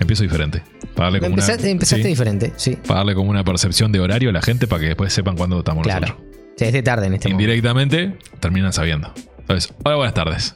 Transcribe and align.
Empiezo 0.00 0.22
diferente. 0.22 0.62
Para 0.94 1.06
darle 1.06 1.20
como 1.20 1.30
Empezaste, 1.34 1.62
una, 1.64 1.70
empezaste 1.72 2.02
sí, 2.02 2.08
diferente, 2.08 2.52
sí. 2.56 2.76
para 2.86 3.00
darle 3.00 3.14
como 3.14 3.30
una 3.30 3.44
percepción 3.44 3.90
de 3.92 4.00
horario 4.00 4.30
a 4.30 4.32
la 4.32 4.42
gente 4.42 4.66
para 4.66 4.80
que 4.80 4.86
después 4.88 5.12
sepan 5.12 5.36
cuándo 5.36 5.58
estamos 5.58 5.82
Claro. 5.82 6.06
nosotros. 6.08 6.26
Sí, 6.56 6.64
es 6.66 6.72
de 6.72 6.82
tarde 6.82 7.06
en 7.06 7.14
este 7.14 7.28
momento. 7.28 7.42
Indirectamente 7.42 8.18
terminan 8.40 8.72
sabiendo. 8.72 9.12
Entonces, 9.40 9.72
hola, 9.84 9.96
buenas 9.96 10.14
tardes. 10.14 10.54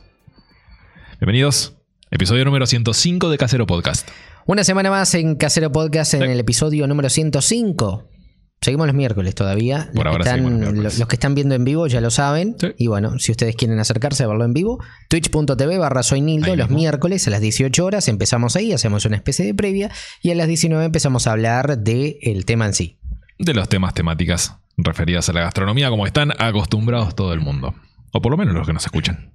Bienvenidos. 1.20 1.74
Episodio 2.10 2.44
número 2.44 2.66
105 2.66 3.30
de 3.30 3.36
Casero 3.38 3.66
Podcast. 3.66 4.08
Una 4.46 4.64
semana 4.64 4.90
más 4.90 5.12
en 5.14 5.34
Casero 5.34 5.70
Podcast 5.72 6.14
en 6.14 6.22
Sí. 6.22 6.26
el 6.28 6.40
episodio 6.40 6.86
número 6.86 7.10
105. 7.10 8.08
Seguimos 8.60 8.88
los 8.88 8.96
miércoles 8.96 9.34
todavía. 9.36 9.88
Por 9.94 10.06
los, 10.06 10.12
ahora 10.12 10.24
que 10.24 10.30
están, 10.30 10.82
los- 10.82 10.98
los 10.98 11.08
que 11.08 11.14
están 11.16 11.34
viendo 11.36 11.54
en 11.54 11.64
vivo 11.64 11.86
ya 11.86 12.00
lo 12.00 12.10
saben. 12.10 12.56
Sí. 12.58 12.68
Y 12.76 12.86
bueno, 12.88 13.18
si 13.20 13.30
ustedes 13.30 13.54
quieren 13.54 13.78
acercarse 13.78 14.24
a 14.24 14.26
verlo 14.26 14.44
en 14.44 14.52
vivo, 14.52 14.82
twitch.tv 15.08 15.78
barra 15.78 16.02
soy 16.02 16.20
Nildo. 16.20 16.56
Los 16.56 16.66
mismo. 16.68 16.78
miércoles 16.78 17.26
a 17.28 17.30
las 17.30 17.40
18 17.40 17.84
horas 17.84 18.08
empezamos 18.08 18.56
ahí, 18.56 18.72
hacemos 18.72 19.04
una 19.04 19.14
especie 19.16 19.44
de 19.46 19.54
previa. 19.54 19.90
Y 20.22 20.32
a 20.32 20.34
las 20.34 20.48
19 20.48 20.84
empezamos 20.84 21.26
a 21.28 21.32
hablar 21.32 21.78
del 21.78 22.44
tema 22.46 22.66
en 22.66 22.74
sí. 22.74 22.98
De 23.38 23.54
los 23.54 23.68
temas 23.68 23.94
temáticas 23.94 24.56
referidas 24.76 25.28
a 25.28 25.32
la 25.32 25.40
gastronomía 25.42 25.88
como 25.90 26.06
están 26.06 26.32
acostumbrados 26.38 27.14
todo 27.14 27.32
el 27.32 27.40
mundo. 27.40 27.74
O 28.12 28.20
por 28.20 28.32
lo 28.32 28.36
menos 28.38 28.54
los 28.54 28.66
que 28.66 28.72
nos 28.72 28.84
escuchan. 28.84 29.32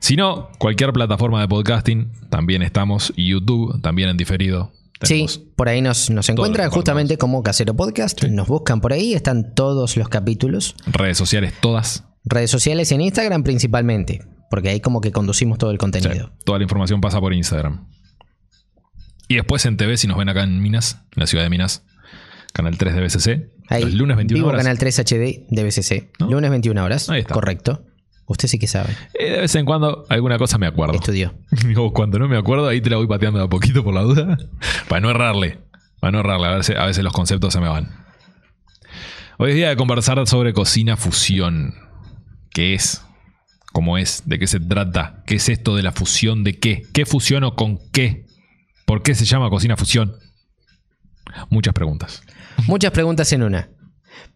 Si 0.00 0.14
no, 0.16 0.50
cualquier 0.58 0.92
plataforma 0.92 1.40
de 1.40 1.48
podcasting, 1.48 2.12
también 2.30 2.62
estamos. 2.62 3.12
YouTube, 3.16 3.80
también 3.82 4.08
en 4.10 4.16
diferido. 4.16 4.72
Tenemos- 5.00 5.34
Sí, 5.34 5.52
por 5.56 5.68
ahí 5.68 5.80
nos, 5.80 6.10
nos 6.10 6.28
encuentran 6.28 6.70
justamente 6.70 7.18
como 7.18 7.42
Casero 7.42 7.74
Podcast. 7.74 8.22
Nos 8.24 8.48
buscan 8.48 8.80
por 8.80 8.92
ahí, 8.92 9.14
están 9.14 9.54
todos 9.54 9.96
los 9.96 10.08
capítulos. 10.08 10.74
Redes 10.86 11.16
sociales 11.18 11.52
todas. 11.60 12.04
Redes 12.24 12.50
sociales 12.50 12.90
en 12.92 13.00
Instagram 13.00 13.42
principalmente, 13.44 14.20
porque 14.50 14.70
ahí 14.70 14.80
como 14.80 15.00
que 15.00 15.12
conducimos 15.12 15.58
todo 15.58 15.70
el 15.70 15.76
Sí, 15.76 15.78
contenido. 15.78 16.32
toda 16.44 16.58
la 16.58 16.64
información 16.64 17.00
pasa 17.00 17.20
por 17.20 17.32
Instagram. 17.32 17.86
Y 19.28 19.36
después 19.36 19.64
en 19.66 19.76
TV, 19.76 19.96
si 19.96 20.06
nos 20.06 20.16
ven 20.18 20.28
acá 20.28 20.42
en 20.42 20.60
Minas, 20.60 21.02
en 21.14 21.20
la 21.20 21.26
ciudad 21.26 21.44
de 21.44 21.50
Minas, 21.50 21.84
Canal 22.52 22.76
3 22.78 22.94
de 22.94 23.00
BCC. 23.02 23.50
Ahí, 23.68 23.82
los 23.84 23.92
lunes 23.94 24.16
21 24.16 24.38
vivo 24.38 24.48
horas. 24.48 24.62
Canal 24.62 24.78
3 24.78 24.98
HD 25.00 25.46
de 25.50 25.62
BCC. 25.64 26.10
¿No? 26.18 26.30
Lunes 26.30 26.50
21 26.50 26.82
horas. 26.82 27.08
Ahí 27.10 27.20
está. 27.20 27.34
Correcto. 27.34 27.84
Usted 28.28 28.46
sí 28.46 28.58
que 28.58 28.66
sabe. 28.66 28.94
Eh, 29.14 29.30
de 29.30 29.40
vez 29.40 29.54
en 29.54 29.64
cuando 29.64 30.04
alguna 30.10 30.36
cosa 30.36 30.58
me 30.58 30.66
acuerdo. 30.66 30.94
Estudió. 30.94 31.34
Digo, 31.66 31.92
cuando 31.94 32.18
no 32.18 32.28
me 32.28 32.36
acuerdo, 32.36 32.68
ahí 32.68 32.82
te 32.82 32.90
la 32.90 32.96
voy 32.96 33.06
pateando 33.06 33.38
de 33.38 33.46
a 33.46 33.48
poquito 33.48 33.82
por 33.82 33.94
la 33.94 34.02
duda. 34.02 34.36
Para 34.88 35.00
no 35.00 35.10
errarle. 35.10 35.60
Para 35.98 36.12
no 36.12 36.20
errarle. 36.20 36.46
A 36.46 36.56
veces, 36.56 36.76
a 36.76 36.84
veces 36.84 37.02
los 37.02 37.14
conceptos 37.14 37.54
se 37.54 37.60
me 37.60 37.68
van. 37.68 38.04
Hoy 39.38 39.50
es 39.50 39.56
día 39.56 39.70
de 39.70 39.76
conversar 39.76 40.24
sobre 40.26 40.52
cocina 40.52 40.98
fusión. 40.98 41.74
¿Qué 42.50 42.74
es? 42.74 43.02
¿Cómo 43.72 43.96
es? 43.96 44.24
¿De 44.26 44.38
qué 44.38 44.46
se 44.46 44.60
trata? 44.60 45.22
¿Qué 45.26 45.36
es 45.36 45.48
esto 45.48 45.74
de 45.74 45.82
la 45.82 45.92
fusión? 45.92 46.44
¿De 46.44 46.58
qué? 46.58 46.82
¿Qué 46.92 47.06
fusiono 47.06 47.54
con 47.54 47.78
qué? 47.92 48.26
¿Por 48.84 49.02
qué 49.02 49.14
se 49.14 49.24
llama 49.24 49.48
cocina 49.48 49.76
fusión? 49.76 50.16
Muchas 51.48 51.72
preguntas. 51.72 52.22
Muchas 52.66 52.90
preguntas 52.90 53.32
en 53.32 53.42
una. 53.42 53.70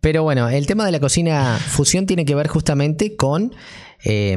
Pero 0.01 0.23
bueno, 0.23 0.49
el 0.49 0.67
tema 0.67 0.85
de 0.85 0.93
la 0.93 1.01
cocina 1.01 1.59
fusión 1.59 2.07
tiene 2.07 2.25
que 2.25 2.35
ver 2.35 2.49
justamente 2.49 3.17
con 3.17 3.55
eh, 4.05 4.37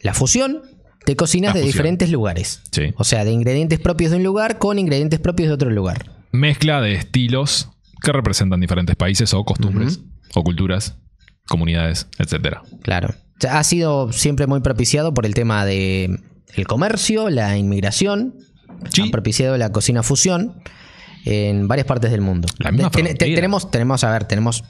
la 0.00 0.14
fusión 0.14 0.62
de 1.06 1.16
cocinas 1.16 1.54
La 1.54 1.60
de 1.60 1.66
fusión. 1.66 1.72
diferentes 1.72 2.10
lugares. 2.10 2.62
Sí. 2.72 2.92
O 2.96 3.04
sea, 3.04 3.24
de 3.24 3.30
ingredientes 3.32 3.78
propios 3.78 4.10
de 4.10 4.16
un 4.18 4.24
lugar 4.24 4.58
con 4.58 4.78
ingredientes 4.78 5.20
propios 5.20 5.48
de 5.48 5.54
otro 5.54 5.70
lugar. 5.70 6.10
Mezcla 6.32 6.80
de 6.80 6.94
estilos 6.94 7.70
que 8.02 8.12
representan 8.12 8.60
diferentes 8.60 8.96
países 8.96 9.32
o 9.34 9.44
costumbres 9.44 10.00
o 10.34 10.42
culturas, 10.42 10.96
comunidades, 11.46 12.08
etcétera. 12.18 12.62
Claro. 12.82 13.14
Ha 13.48 13.62
sido 13.64 14.12
siempre 14.12 14.46
muy 14.46 14.60
propiciado 14.60 15.12
por 15.14 15.26
el 15.26 15.34
tema 15.34 15.64
de 15.64 16.18
el 16.54 16.66
comercio, 16.66 17.30
la 17.30 17.56
inmigración. 17.56 18.34
Sí. 18.90 19.02
Han 19.02 19.10
propiciado 19.10 19.56
la 19.56 19.70
cocina 19.72 20.02
fusión 20.02 20.60
en 21.24 21.68
varias 21.68 21.86
partes 21.86 22.10
del 22.10 22.20
mundo. 22.20 22.48
La 22.58 22.70
misma 22.72 22.90
Ten- 22.90 23.16
tenemos, 23.34 23.70
tenemos, 23.70 24.04
a 24.04 24.10
ver, 24.12 24.24
tenemos 24.24 24.64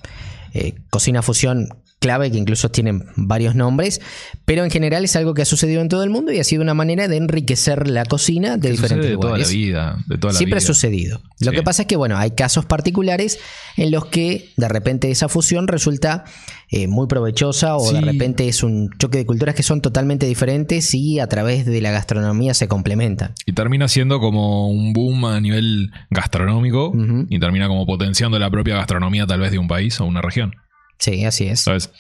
eh, 0.53 0.75
cocina 0.91 1.23
fusión 1.23 1.69
clave 2.05 2.31
que 2.31 2.37
incluso 2.37 2.71
tienen 2.71 3.07
varios 3.17 3.55
nombres, 3.55 4.03
pero 4.45 4.63
en 4.63 4.71
general 4.71 5.05
es 5.05 5.17
algo 5.17 5.33
que 5.33 5.41
ha 5.41 5.47
sucedido 5.47 5.81
en 5.81 5.89
todo 5.89 6.05
el 6.05 6.11
mundo 6.11 6.33
y 6.33 6.39
ha 6.39 6.45
sido 6.45 6.61
una 6.61 6.75
manera 6.75 7.09
de 7.09 7.17
enriquecer 7.17 7.89
la 7.89 8.05
cocina 8.05 8.59
de 8.59 8.73
diferentes 8.73 9.09
de 9.09 9.17
toda 9.17 9.39
la 9.39 9.47
vida. 9.49 9.97
De 10.07 10.19
toda 10.19 10.35
la 10.35 10.39
Siempre 10.39 10.59
ha 10.59 10.61
sucedido. 10.61 11.23
Lo 11.41 11.51
Sí. 11.51 11.57
que 11.57 11.63
pasa 11.63 11.83
es 11.83 11.89
que, 11.89 11.97
bueno, 11.97 12.19
hay 12.19 12.33
casos 12.33 12.67
particulares 12.67 13.39
en 13.79 13.91
los 13.91 14.05
que 14.05 14.51
de 14.59 14.69
repente 14.69 15.11
esa 15.11 15.31
fusión 15.31 15.67
resulta 15.67 16.25
eh, 16.71 16.89
muy 16.89 17.07
provechosa 17.07 17.77
o 17.77 17.91
de 17.93 18.01
repente 18.03 18.49
es 18.49 18.63
un 18.63 18.91
choque 18.99 19.19
de 19.19 19.27
culturas 19.27 19.55
que 19.55 19.63
son 19.63 19.81
totalmente 19.81 20.27
diferentes 20.27 20.93
y 20.95 21.21
a 21.21 21.27
través 21.27 21.65
de 21.65 21.81
la 21.81 21.91
gastronomía 21.91 22.53
se 22.53 22.69
complementan. 22.69 23.33
Y 23.47 23.53
termina 23.53 23.89
siendo 23.89 24.21
como 24.21 24.69
un 24.69 24.93
boom 24.93 25.25
a 25.25 25.41
nivel 25.41 25.91
gastronómico 26.11 26.93
y 27.31 27.39
termina 27.39 27.69
como 27.69 27.87
potenciando 27.87 28.39
la 28.39 28.51
propia 28.51 28.75
gastronomía 28.77 29.27
tal 29.27 29.41
vez 29.41 29.53
de 29.53 29.59
un 29.59 29.69
país 29.69 30.01
o 30.01 30.05
una 30.05 30.21
región. 30.21 30.55
Sí, 30.99 31.25
así 31.25 31.47
es. 31.47 31.61
¿Sabes? 31.61 31.91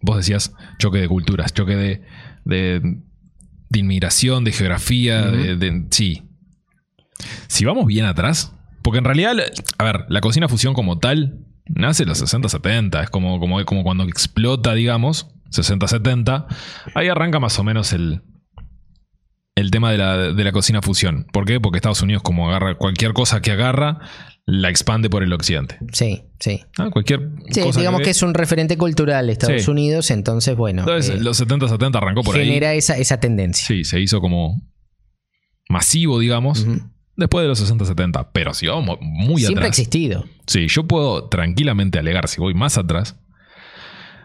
Vos 0.00 0.16
decías 0.16 0.52
choque 0.78 0.98
de 0.98 1.08
culturas, 1.08 1.52
choque 1.52 1.76
de, 1.76 2.02
de, 2.44 2.80
de 3.68 3.78
inmigración, 3.78 4.44
de 4.44 4.52
geografía, 4.52 5.22
Ujú. 5.28 5.36
de, 5.36 5.56
de- 5.56 5.86
Sí. 5.90 6.22
Si 7.48 7.64
vamos 7.64 7.86
bien 7.86 8.04
atrás, 8.04 8.52
porque 8.82 8.98
en 8.98 9.04
realidad, 9.04 9.34
a 9.78 9.84
ver, 9.84 10.04
la 10.08 10.20
cocina 10.20 10.48
fusión 10.48 10.72
como 10.72 10.98
tal 10.98 11.44
nace 11.66 12.04
en 12.04 12.08
los 12.10 12.22
60-70, 12.22 13.02
es 13.02 13.10
como, 13.10 13.40
como, 13.40 13.62
como 13.64 13.82
cuando 13.82 14.04
explota, 14.04 14.72
digamos, 14.74 15.28
60-70, 15.50 16.46
ahí 16.94 17.08
arranca 17.08 17.40
más 17.40 17.58
o 17.58 17.64
menos 17.64 17.92
el, 17.92 18.22
el 19.56 19.70
tema 19.72 19.90
de 19.90 19.98
la, 19.98 20.16
de 20.32 20.44
la 20.44 20.52
cocina 20.52 20.80
fusión. 20.80 21.26
¿Por 21.32 21.44
qué? 21.44 21.60
Porque 21.60 21.78
Estados 21.78 22.02
Unidos 22.02 22.22
como 22.22 22.48
agarra 22.48 22.76
cualquier 22.76 23.12
cosa 23.14 23.42
que 23.42 23.50
agarra, 23.50 23.98
la 24.50 24.70
expande 24.70 25.10
por 25.10 25.22
el 25.22 25.30
occidente. 25.34 25.76
Sí, 25.92 26.22
sí. 26.40 26.62
Ah, 26.78 26.88
Cualquier 26.90 27.28
Sí, 27.50 27.60
cosa 27.60 27.80
digamos 27.80 28.00
que, 28.00 28.08
es 28.10 28.22
un 28.22 28.32
referente 28.32 28.78
cultural 28.78 29.28
Estados 29.28 29.64
Sí. 29.64 29.70
Unidos, 29.70 30.10
entonces, 30.10 30.56
bueno, 30.56 30.80
Entonces, 30.82 31.16
eh, 31.16 31.20
los 31.20 31.38
70-70 31.38 31.96
arrancó 31.98 32.22
por 32.22 32.34
ahí. 32.36 32.46
genera 32.46 32.72
esa, 32.72 32.96
esa 32.96 33.20
tendencia. 33.20 33.66
Sí, 33.66 33.84
se 33.84 34.00
hizo 34.00 34.22
como 34.22 34.62
masivo, 35.68 36.18
digamos, 36.18 36.66
después 37.14 37.42
de 37.42 37.48
los 37.48 37.60
60-70. 37.60 38.30
Pero 38.32 38.54
si 38.54 38.66
vamos 38.68 38.96
muy 39.02 39.42
Siempre 39.42 39.64
ha 39.64 39.68
atrás. 39.68 39.78
existido. 39.78 40.24
Sí, 40.46 40.66
yo 40.68 40.86
puedo 40.86 41.28
tranquilamente 41.28 41.98
alegar, 41.98 42.26
si 42.26 42.40
voy 42.40 42.54
más 42.54 42.78
atrás, 42.78 43.20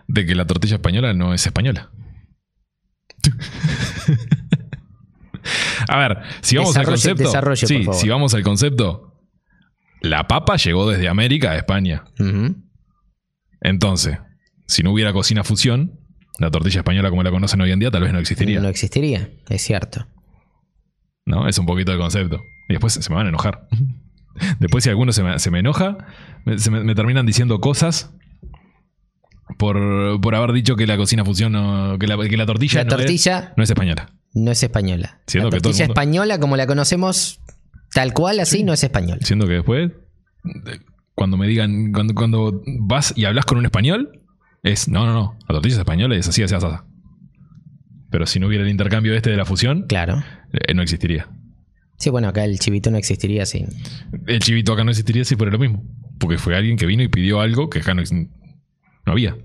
de 0.08 0.26
que 0.26 0.36
la 0.36 0.48
tortilla 0.48 0.76
española 0.76 1.14
no 1.14 1.34
es 1.34 1.46
española. 1.46 1.90
A 5.90 5.98
ver, 5.98 6.20
si 6.42 6.56
vamos 6.56 6.76
al 6.78 6.86
concepto. 6.86 7.30
sí, 7.56 7.76
por 7.76 7.84
favor. 7.86 7.96
si 8.00 8.10
vamos 8.10 8.34
al 8.34 8.44
concepto. 8.44 9.13
La 10.04 10.28
papa 10.28 10.58
llegó 10.58 10.88
desde 10.90 11.08
América 11.08 11.52
a 11.52 11.56
España. 11.58 12.04
Entonces, 13.62 14.18
si 14.68 14.84
no 14.84 14.92
hubiera 14.92 15.14
cocina 15.14 15.44
fusión, 15.44 16.00
la 16.40 16.52
tortilla 16.52 16.80
española 16.82 17.10
como 17.10 17.24
la 17.24 17.32
conocen 17.32 17.62
hoy 17.62 17.72
en 17.72 17.80
día 17.80 17.90
tal 17.90 18.04
vez 18.04 18.12
no 18.14 18.20
existiría. 18.20 18.60
No 18.60 18.68
existiría, 18.68 19.30
es 19.50 19.62
cierto. 19.62 20.06
¿No? 21.26 21.48
Es 21.48 21.58
un 21.58 21.66
poquito 21.66 21.92
el 21.94 21.98
concepto. 22.00 22.42
Y 22.70 22.74
después 22.74 22.94
se 22.94 23.10
me 23.10 23.16
van 23.16 23.26
a 23.28 23.30
enojar. 23.30 23.68
Después, 24.60 24.84
si 24.84 24.90
alguno 24.90 25.12
se 25.14 25.22
me, 25.24 25.38
se 25.38 25.52
me 25.52 25.60
enoja, 25.60 25.96
me, 26.44 26.58
se 26.58 26.72
me- 26.72 26.84
me 26.84 26.96
terminan 26.96 27.24
diciendo 27.24 27.60
cosas 27.62 28.12
por, 29.60 30.20
por 30.22 30.34
haber 30.34 30.54
dicho 30.54 30.76
que 30.76 30.88
la 30.88 30.98
cocina 30.98 31.24
fusión 31.24 31.52
no. 31.52 32.00
que 32.00 32.08
la, 32.08 32.18
que 32.18 32.36
la 32.36 32.48
tortilla, 32.48 32.80
La 32.80 32.90
no, 32.90 32.96
tortilla 32.98 33.40
es, 33.40 33.58
no 33.58 33.64
es 33.64 33.70
española. 33.70 34.10
no 34.34 34.50
es 34.52 34.64
española. 34.64 35.22
Siendo 35.28 35.52
la 35.52 35.58
tortilla 35.60 35.86
mundo- 35.86 35.94
española, 35.94 36.40
como 36.40 36.58
la 36.58 36.66
conocemos 36.66 37.42
tal 37.94 38.12
cual, 38.14 38.40
así, 38.40 38.64
no 38.64 38.74
es 38.74 38.84
española. 38.84 39.20
Siendo 39.22 39.46
que 39.46 39.54
después, 39.54 39.90
de- 39.92 39.96
cuando 41.16 41.38
me 41.38 41.48
digan, 41.48 41.92
cuando, 41.92 42.14
cuando 42.14 42.64
vas 42.80 43.14
y 43.16 43.26
hablas 43.26 43.46
con 43.46 43.58
un 43.58 43.66
español, 43.66 44.22
es. 44.64 44.88
No, 44.88 45.06
no, 45.06 45.14
no. 45.14 45.38
La 45.42 45.56
tortilla 45.56 45.74
es 45.76 45.80
española 45.80 46.16
y 46.16 46.20
es 46.20 46.28
así, 46.28 46.44
así, 46.44 46.56
así. 46.56 46.68
Pero 48.10 48.26
si 48.26 48.40
no 48.40 48.48
hubiera 48.48 48.64
el 48.64 48.70
intercambio 48.70 49.14
este 49.16 49.30
de 49.32 49.38
la 49.38 49.46
fusión, 49.46 49.86
Claro. 49.88 50.24
eh, 50.54 50.74
no 50.74 50.82
existiría. 50.82 51.30
Sí, 51.98 52.10
bueno, 52.10 52.28
acá 52.28 52.44
el 52.46 52.60
chivito 52.60 52.92
no 52.92 52.98
existiría 52.98 53.46
sin. 53.46 53.68
El 54.28 54.40
chivito 54.40 54.74
acá 54.74 54.84
no 54.84 54.92
existiría 54.92 55.24
si 55.26 55.36
fuera 55.36 55.52
lo 55.52 55.60
mismo. 55.60 55.84
Porque 56.20 56.38
fue 56.38 56.56
alguien 56.56 56.78
que 56.78 56.86
vino 56.86 57.02
y 57.04 57.08
pidió 57.08 57.40
algo 57.42 57.70
que 57.70 57.80
acá 57.80 57.94
no, 57.94 58.04
no 58.12 59.12
había. 59.12 59.36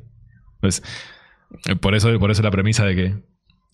Entonces, 0.56 0.82
eh, 1.66 1.76
por 1.76 1.94
eso, 1.94 2.18
por 2.18 2.30
eso 2.30 2.42
la 2.42 2.50
premisa 2.50 2.84
de 2.84 2.94
que 2.96 3.14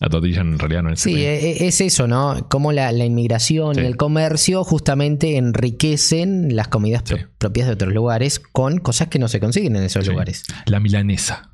la 0.01 0.09
tortilla 0.09 0.41
en 0.41 0.59
realidad 0.59 0.83
no 0.83 0.91
es. 0.93 1.01
Sí, 1.01 1.15
e- 1.15 1.51
e- 1.51 1.67
es 1.69 1.81
eso, 1.81 2.07
¿no? 2.09 2.49
Cómo 2.51 2.73
la, 2.73 2.91
la 2.93 3.05
inmigración 3.05 3.75
Sí. 3.77 3.81
y 3.81 3.85
el 3.85 3.97
comercio 3.97 4.65
justamente 4.65 5.37
enriquecen 5.37 6.57
las 6.57 6.69
comidas 6.69 7.03
pro- 7.03 7.19
propias 7.39 7.69
de 7.69 7.75
otros 7.75 7.95
lugares 7.95 8.39
con 8.41 8.79
cosas 8.79 9.09
que 9.09 9.19
no 9.19 9.29
se 9.29 9.41
consiguen 9.41 9.77
en 9.77 9.85
esos 9.85 10.05
Sí. 10.05 10.11
lugares. 10.11 10.45
La 10.67 10.81
milanesa. 10.81 11.51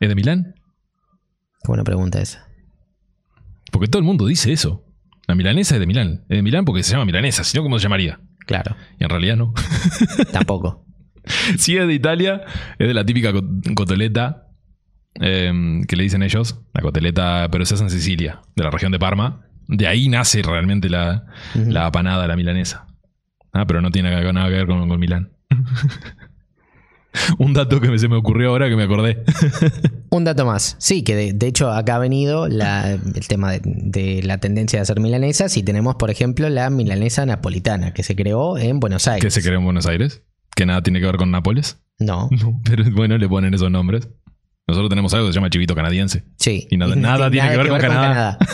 ¿Es 0.00 0.08
de 0.08 0.14
Milán? 0.14 0.54
Qué 1.62 1.68
buena 1.68 1.84
pregunta 1.84 2.20
esa. 2.20 2.46
Porque 3.72 3.88
todo 3.88 3.98
el 4.00 4.06
mundo 4.06 4.26
dice 4.26 4.52
eso. 4.52 4.84
La 5.26 5.34
milanesa 5.34 5.74
es 5.74 5.80
de 5.80 5.86
Milán. 5.86 6.24
Es 6.28 6.36
de 6.36 6.42
Milán 6.42 6.64
porque 6.64 6.82
se 6.84 6.92
llama 6.92 7.04
milanesa, 7.06 7.42
si 7.44 7.56
no, 7.56 7.64
¿cómo 7.64 7.78
se 7.78 7.84
llamaría? 7.84 8.20
Claro, 8.46 8.76
Y 9.00 9.04
en 9.04 9.10
realidad 9.10 9.36
no. 9.36 9.52
tampoco. 10.32 10.86
si 11.58 11.76
es 11.76 11.86
de 11.88 11.94
Italia, 11.94 12.42
es 12.78 12.86
de 12.86 12.94
la 12.94 13.04
típica 13.04 13.32
co- 13.32 13.42
cotoleta 13.74 14.45
eh, 15.20 15.82
que 15.88 15.96
le 15.96 16.02
dicen 16.02 16.22
ellos, 16.22 16.60
la 16.74 16.82
coteleta, 16.82 17.48
pero 17.50 17.64
se 17.64 17.74
hace 17.74 17.84
en 17.84 17.90
Sicilia, 17.90 18.40
de 18.54 18.64
la 18.64 18.70
región 18.70 18.92
de 18.92 18.98
Parma. 18.98 19.42
De 19.68 19.86
ahí 19.86 20.08
nace 20.08 20.42
realmente 20.42 20.88
la, 20.88 21.26
Ujú. 21.54 21.70
la 21.70 21.86
apanada, 21.86 22.26
la 22.28 22.36
milanesa. 22.36 22.86
Ah, 23.52 23.66
pero 23.66 23.80
no 23.80 23.90
tiene 23.90 24.10
nada 24.32 24.48
que 24.48 24.54
ver 24.54 24.66
con, 24.66 24.88
con 24.88 25.00
Milán. 25.00 25.30
Un 27.38 27.54
dato 27.54 27.80
que 27.80 27.98
se 27.98 28.08
me 28.08 28.16
ocurrió 28.16 28.50
ahora 28.50 28.68
que 28.68 28.76
me 28.76 28.82
acordé. 28.82 29.24
Un 30.10 30.24
dato 30.24 30.44
más. 30.44 30.76
Sí, 30.78 31.02
que 31.02 31.16
de, 31.16 31.32
de 31.32 31.46
hecho 31.46 31.70
acá 31.72 31.96
ha 31.96 31.98
venido 31.98 32.46
la- 32.46 32.92
el 32.92 33.26
tema 33.28 33.50
de, 33.52 33.60
de 33.64 34.22
la 34.22 34.36
tendencia 34.38 34.78
de 34.78 34.82
hacer 34.82 35.00
milanesas 35.00 35.56
y 35.56 35.62
tenemos, 35.62 35.94
por 35.96 36.10
ejemplo, 36.10 36.48
la 36.50 36.68
milanesa 36.68 37.24
napolitana 37.24 37.94
que 37.94 38.02
se 38.02 38.14
creó 38.16 38.58
en 38.58 38.80
Buenos 38.80 39.08
Aires. 39.08 39.24
que 39.24 39.30
se 39.30 39.42
creó 39.46 39.58
en 39.58 39.64
Buenos 39.64 39.86
Aires. 39.86 40.22
Que 40.54 40.66
nada 40.66 40.82
tiene 40.82 41.00
que 41.00 41.06
ver 41.06 41.16
con 41.16 41.30
Nápoles. 41.30 41.80
No, 41.98 42.28
No, 42.38 42.60
pero 42.64 42.84
bueno, 42.92 43.16
le 43.16 43.28
ponen 43.28 43.54
esos 43.54 43.70
nombres. 43.70 44.08
Nosotros 44.66 44.88
tenemos 44.90 45.14
algo 45.14 45.26
que 45.28 45.32
se 45.32 45.36
llama 45.38 45.50
chivito 45.50 45.74
canadiense. 45.74 46.24
sí. 46.36 46.66
Y 46.70 46.76
nada- 46.76 46.96
nada 46.96 47.30
tiene 47.30 47.50
que 47.50 47.56
ver 47.56 47.68
con 47.68 47.80
Canadá. 47.80 48.38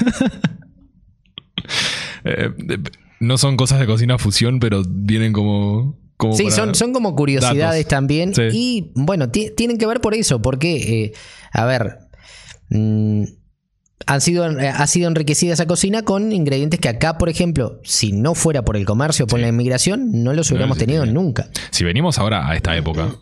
Eh, 2.25 2.51
eh, 2.71 2.79
no 3.21 3.37
son 3.39 3.57
cosas 3.57 3.81
de 3.81 3.87
cocina 3.87 4.19
fusión, 4.19 4.61
pero 4.61 4.83
vienen 4.89 5.33
como. 5.33 5.99
Sí, 6.37 6.51
son, 6.53 6.75
son 6.77 6.93
como 6.93 7.17
curiosidades 7.17 7.79
datos. 7.85 7.89
también. 7.89 8.33
Sí. 8.35 8.43
Y 8.53 8.93
bueno, 8.95 9.31
ti- 9.31 9.51
tienen 9.57 9.77
que 9.77 9.87
ver 9.87 10.01
por 10.01 10.15
eso, 10.15 10.41
porque, 10.41 10.77
eh, 11.05 11.13
a 11.53 11.65
ver, 11.65 11.99
mm, 12.71 13.25
han 14.07 14.21
sido, 14.21 14.45
ha 14.45 14.87
sido 14.87 15.09
enriquecida 15.09 15.53
esa 15.55 15.67
cocina 15.67 16.03
con 16.03 16.31
ingredientes 16.33 16.79
que 16.79 16.89
acá, 16.89 17.19
por 17.19 17.29
ejemplo, 17.29 17.81
si 17.83 18.13
no 18.13 18.35
fuera 18.37 18.65
por 18.65 18.77
el 18.77 18.85
comercio, 18.85 19.27
por 19.27 19.39
Sí. 19.41 19.43
la 19.43 19.49
inmigración, 19.49 20.23
no 20.23 20.33
los 20.33 20.49
hubiéramos 20.51 20.79
tenido 20.79 21.05
nunca. 21.07 21.49
Si 21.71 21.83
venimos 21.85 22.19
ahora 22.19 22.49
a 22.49 22.55
esta 22.55 22.77
época, 22.77 23.17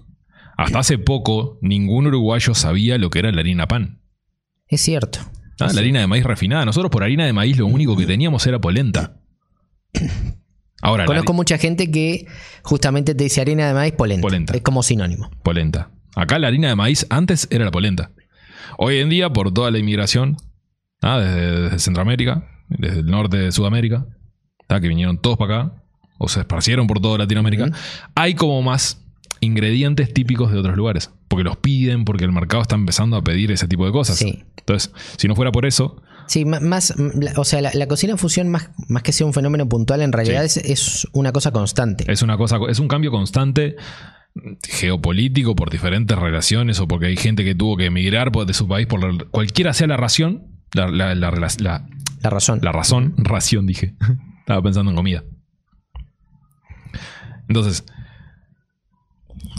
hasta 0.61 0.81
hace 0.81 0.99
poco 0.99 1.59
ningún 1.63 2.07
uruguayo 2.07 2.55
sabía 2.55 2.99
lo 2.99 3.09
que 3.09 3.21
era 3.21 3.33
la 3.33 3.41
harina 3.41 3.67
pan. 3.67 4.03
Es 4.69 4.83
cierto. 4.83 5.21
Ah. 5.59 5.73
La 5.73 5.81
harina 5.81 6.01
de 6.01 6.07
maíz 6.07 6.23
refinada. 6.23 6.67
Nosotros 6.67 6.91
por 6.91 7.03
harina 7.03 7.25
de 7.25 7.33
maíz 7.33 7.57
lo 7.57 7.67
único 7.67 7.97
que 7.97 8.05
teníamos 8.05 8.47
era 8.47 8.61
polenta. 8.61 9.21
Ahora, 10.83 11.07
Conozco 11.07 11.33
mucha 11.33 11.57
gente 11.57 11.91
que 11.91 12.27
justamente 12.63 13.15
te 13.15 13.25
dice 13.25 13.41
harina 13.41 13.69
de 13.69 13.75
maíz 13.75 13.95
polenta. 13.95 14.23
Polenta. 14.23 14.55
Es 14.55 14.63
como 14.63 14.83
sinónimo. 14.83 15.31
polenta. 15.43 15.93
Acá 16.15 16.39
la 16.39 16.49
harina 16.49 16.69
de 16.69 16.77
maíz 16.77 17.07
antes 17.09 17.49
era 17.51 17.65
la 17.65 17.71
polenta. 17.71 18.13
Hoy 18.77 18.99
en 18.99 19.09
día, 19.09 19.31
por 19.31 19.53
toda 19.53 19.71
la 19.71 19.79
inmigración, 19.79 20.37
ah, 21.01 21.21
desde, 21.21 21.61
desde 21.63 21.79
Centroamérica, 21.79 22.49
desde 22.69 23.01
el 23.01 23.07
norte 23.07 23.39
de 23.39 23.53
Sudamérica, 23.53 24.07
ah, 24.69 24.81
que 24.81 24.89
vinieron 24.89 25.19
todos 25.19 25.39
para 25.39 25.55
acá, 25.55 25.85
o 26.19 26.29
se 26.29 26.41
esparcieron 26.41 26.87
por 26.87 27.01
toda 27.01 27.17
Latinoamérica, 27.19 27.71
hay 28.15 28.35
como 28.35 28.61
más 28.63 29.10
ingredientes 29.41 30.13
típicos 30.13 30.53
de 30.53 30.59
otros 30.59 30.77
lugares. 30.77 31.11
Porque 31.29 31.45
los 31.45 31.57
piden, 31.57 32.05
porque 32.05 32.25
el 32.25 32.33
mercado 32.33 32.63
está 32.63 32.75
empezando 32.77 33.17
a 33.17 33.23
pedir 33.25 33.51
ese 33.53 33.67
tipo 33.69 33.87
de 33.87 33.93
cosas. 33.93 34.17
Sí. 34.19 34.45
Entonces, 34.59 34.93
si 35.17 35.29
no 35.29 35.35
fuera 35.37 35.51
por 35.53 35.67
eso, 35.67 36.03
Sí, 36.27 36.45
más, 36.45 36.95
o 37.37 37.45
sea, 37.45 37.61
la, 37.61 37.73
la 37.75 37.89
cocina 37.89 38.17
fusión, 38.17 38.49
más, 38.51 38.71
más 38.87 39.03
que 39.03 39.11
sea 39.11 39.27
un 39.27 39.33
fenómeno 39.33 39.69
puntual, 39.69 40.01
en 40.01 40.13
realidad 40.13 40.45
es, 40.45 40.59
es 40.59 41.09
una 41.13 41.33
cosa 41.33 41.51
constante. 41.51 42.05
es 42.07 42.23
una 42.23 42.37
cosa, 42.37 42.59
es 42.69 42.79
un 42.79 42.87
cambio 42.87 43.11
constante 43.11 43.75
geopolítico 44.63 45.57
por 45.57 45.71
diferentes 45.71 46.17
relaciones 46.17 46.79
o 46.79 46.87
porque 46.87 47.07
hay 47.07 47.17
gente 47.17 47.43
que 47.43 47.57
tuvo 47.57 47.77
que 47.77 47.87
emigrar 47.87 48.31
de 48.31 48.55
su 48.55 48.69
país 48.69 48.87
por 48.87 49.03
la- 49.03 49.25
cualquiera 49.25 49.73
sea 49.73 49.89
la 49.89 49.97
ración, 49.97 50.47
la, 50.73 50.87
la- 50.87 51.17
la- 51.17 51.31
La 51.33 52.31
razón. 52.31 52.61
la 52.63 52.71
razón, 52.71 53.15
ración 53.19 53.67
dije. 53.67 53.95
Estaba 54.41 54.63
pensando 54.63 54.91
en 54.93 54.97
comida. 54.97 55.25
Entonces, 57.49 57.85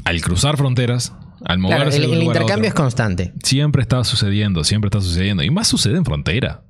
al 0.06 0.22
cruzar 0.22 0.58
fronteras, 0.58 1.14
al 1.46 1.60
Claro, 1.60 1.60
moverse 1.60 1.98
el, 1.98 2.04
de 2.04 2.08
un 2.10 2.14
el 2.14 2.20
lugar 2.22 2.38
a 2.38 2.40
intercambio 2.42 2.68
es 2.70 2.74
constante. 2.74 3.34
siempre 3.44 3.82
está 3.82 4.04
sucediendo, 4.04 4.64
siempre 4.64 4.88
está 4.88 5.02
sucediendo. 5.02 5.44
Y 5.44 5.50
más 5.50 5.68
sucede 5.68 5.98
en 5.98 6.06
frontera. 6.06 6.64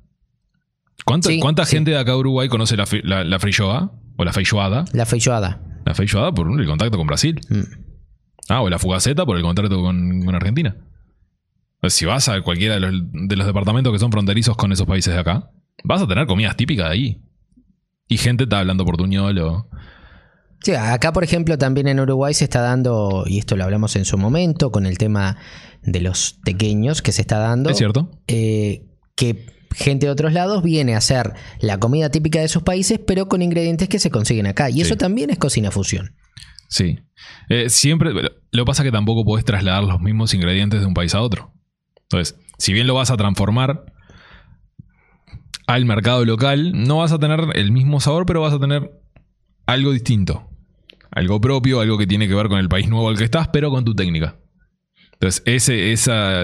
¿Cuánta, 1.04 1.28
Sí, 1.28 1.40
cuánta 1.40 1.64
sí. 1.64 1.76
gente 1.76 1.90
de 1.90 1.98
acá 1.98 2.12
de 2.12 2.18
Uruguay 2.18 2.48
conoce 2.48 2.76
la, 2.76 2.86
la, 3.02 3.24
la 3.24 3.38
feijoada? 3.38 3.90
O 4.16 4.24
la 4.24 4.32
feijoada. 4.32 4.84
La 4.92 5.04
feijoada. 5.06 5.60
La 5.84 5.94
feijoada 5.94 6.32
por 6.32 6.48
el 6.60 6.66
contacto 6.66 6.96
con 6.96 7.06
Brasil. 7.06 7.40
Mm. 7.48 7.62
Ah, 8.48 8.60
o 8.62 8.68
la 8.70 8.78
fugaceta 8.78 9.24
por 9.26 9.36
el 9.36 9.42
contacto 9.42 9.80
con, 9.82 10.24
con 10.24 10.34
Argentina. 10.34 10.76
Si 11.88 12.04
vas 12.04 12.28
a 12.28 12.40
cualquiera 12.42 12.74
de 12.74 12.80
los, 12.80 12.92
de 13.12 13.36
los 13.36 13.46
departamentos 13.46 13.92
que 13.92 13.98
son 13.98 14.12
fronterizos 14.12 14.56
con 14.56 14.70
esos 14.70 14.86
países 14.86 15.12
de 15.12 15.18
acá, 15.20 15.50
vas 15.82 16.00
a 16.02 16.06
tener 16.06 16.26
comidas 16.26 16.56
típicas 16.56 16.86
de 16.88 16.92
ahí. 16.92 17.22
Y 18.08 18.18
gente 18.18 18.44
está 18.44 18.60
hablando 18.60 18.84
portuñol 18.84 19.38
o... 19.38 19.68
Sí, 20.62 20.72
acá, 20.74 21.12
por 21.12 21.24
ejemplo, 21.24 21.58
también 21.58 21.88
en 21.88 21.98
Uruguay 21.98 22.34
se 22.34 22.44
está 22.44 22.60
dando, 22.60 23.24
y 23.26 23.38
esto 23.38 23.56
lo 23.56 23.64
hablamos 23.64 23.96
en 23.96 24.04
su 24.04 24.16
momento, 24.16 24.70
con 24.70 24.86
el 24.86 24.96
tema 24.96 25.36
de 25.82 26.00
los 26.00 26.38
pequeños 26.44 27.02
que 27.02 27.12
se 27.12 27.22
está 27.22 27.38
dando. 27.38 27.70
¿Es 27.70 27.78
cierto? 27.78 28.10
eh, 28.28 28.86
que 29.16 29.46
gente 29.74 30.06
de 30.06 30.12
otros 30.12 30.32
lados 30.32 30.62
viene 30.62 30.94
a 30.94 30.98
hacer 30.98 31.32
la 31.60 31.78
comida 31.78 32.10
típica 32.10 32.40
de 32.40 32.48
sus 32.48 32.62
países, 32.62 33.00
pero 33.04 33.28
con 33.28 33.42
ingredientes 33.42 33.88
que 33.88 33.98
se 33.98 34.10
consiguen 34.10 34.46
acá. 34.46 34.70
Y 34.70 34.80
eso 34.80 34.96
también 34.96 35.30
es 35.30 35.38
cocina 35.38 35.70
fusión. 35.70 36.14
Sí. 36.68 36.98
Eh, 37.48 37.68
siempre... 37.68 38.12
Lo 38.50 38.64
pasa 38.64 38.82
que 38.82 38.92
tampoco 38.92 39.24
podés 39.24 39.44
trasladar 39.44 39.84
los 39.84 40.00
mismos 40.00 40.34
ingredientes 40.34 40.80
de 40.80 40.86
un 40.86 40.94
país 40.94 41.14
a 41.14 41.22
otro. 41.22 41.54
Entonces, 42.02 42.38
si 42.58 42.72
bien 42.72 42.86
lo 42.86 42.94
vas 42.94 43.10
a 43.10 43.16
transformar 43.16 43.86
al 45.66 45.84
mercado 45.86 46.24
local, 46.24 46.72
no 46.74 46.98
vas 46.98 47.12
a 47.12 47.18
tener 47.18 47.40
el 47.54 47.72
mismo 47.72 48.00
sabor, 48.00 48.26
pero 48.26 48.42
vas 48.42 48.52
a 48.52 48.58
tener 48.58 48.90
algo 49.66 49.92
distinto. 49.92 50.50
Algo 51.12 51.40
propio, 51.40 51.80
algo 51.80 51.98
que 51.98 52.06
tiene 52.06 52.26
que 52.26 52.34
ver 52.34 52.48
con 52.48 52.58
el 52.58 52.68
país 52.68 52.88
nuevo 52.88 53.08
al 53.08 53.18
que 53.18 53.24
estás, 53.24 53.48
pero 53.48 53.70
con 53.70 53.84
tu 53.84 53.94
técnica. 53.94 54.36
Entonces, 55.12 55.42
ese, 55.46 55.92
esa, 55.92 56.42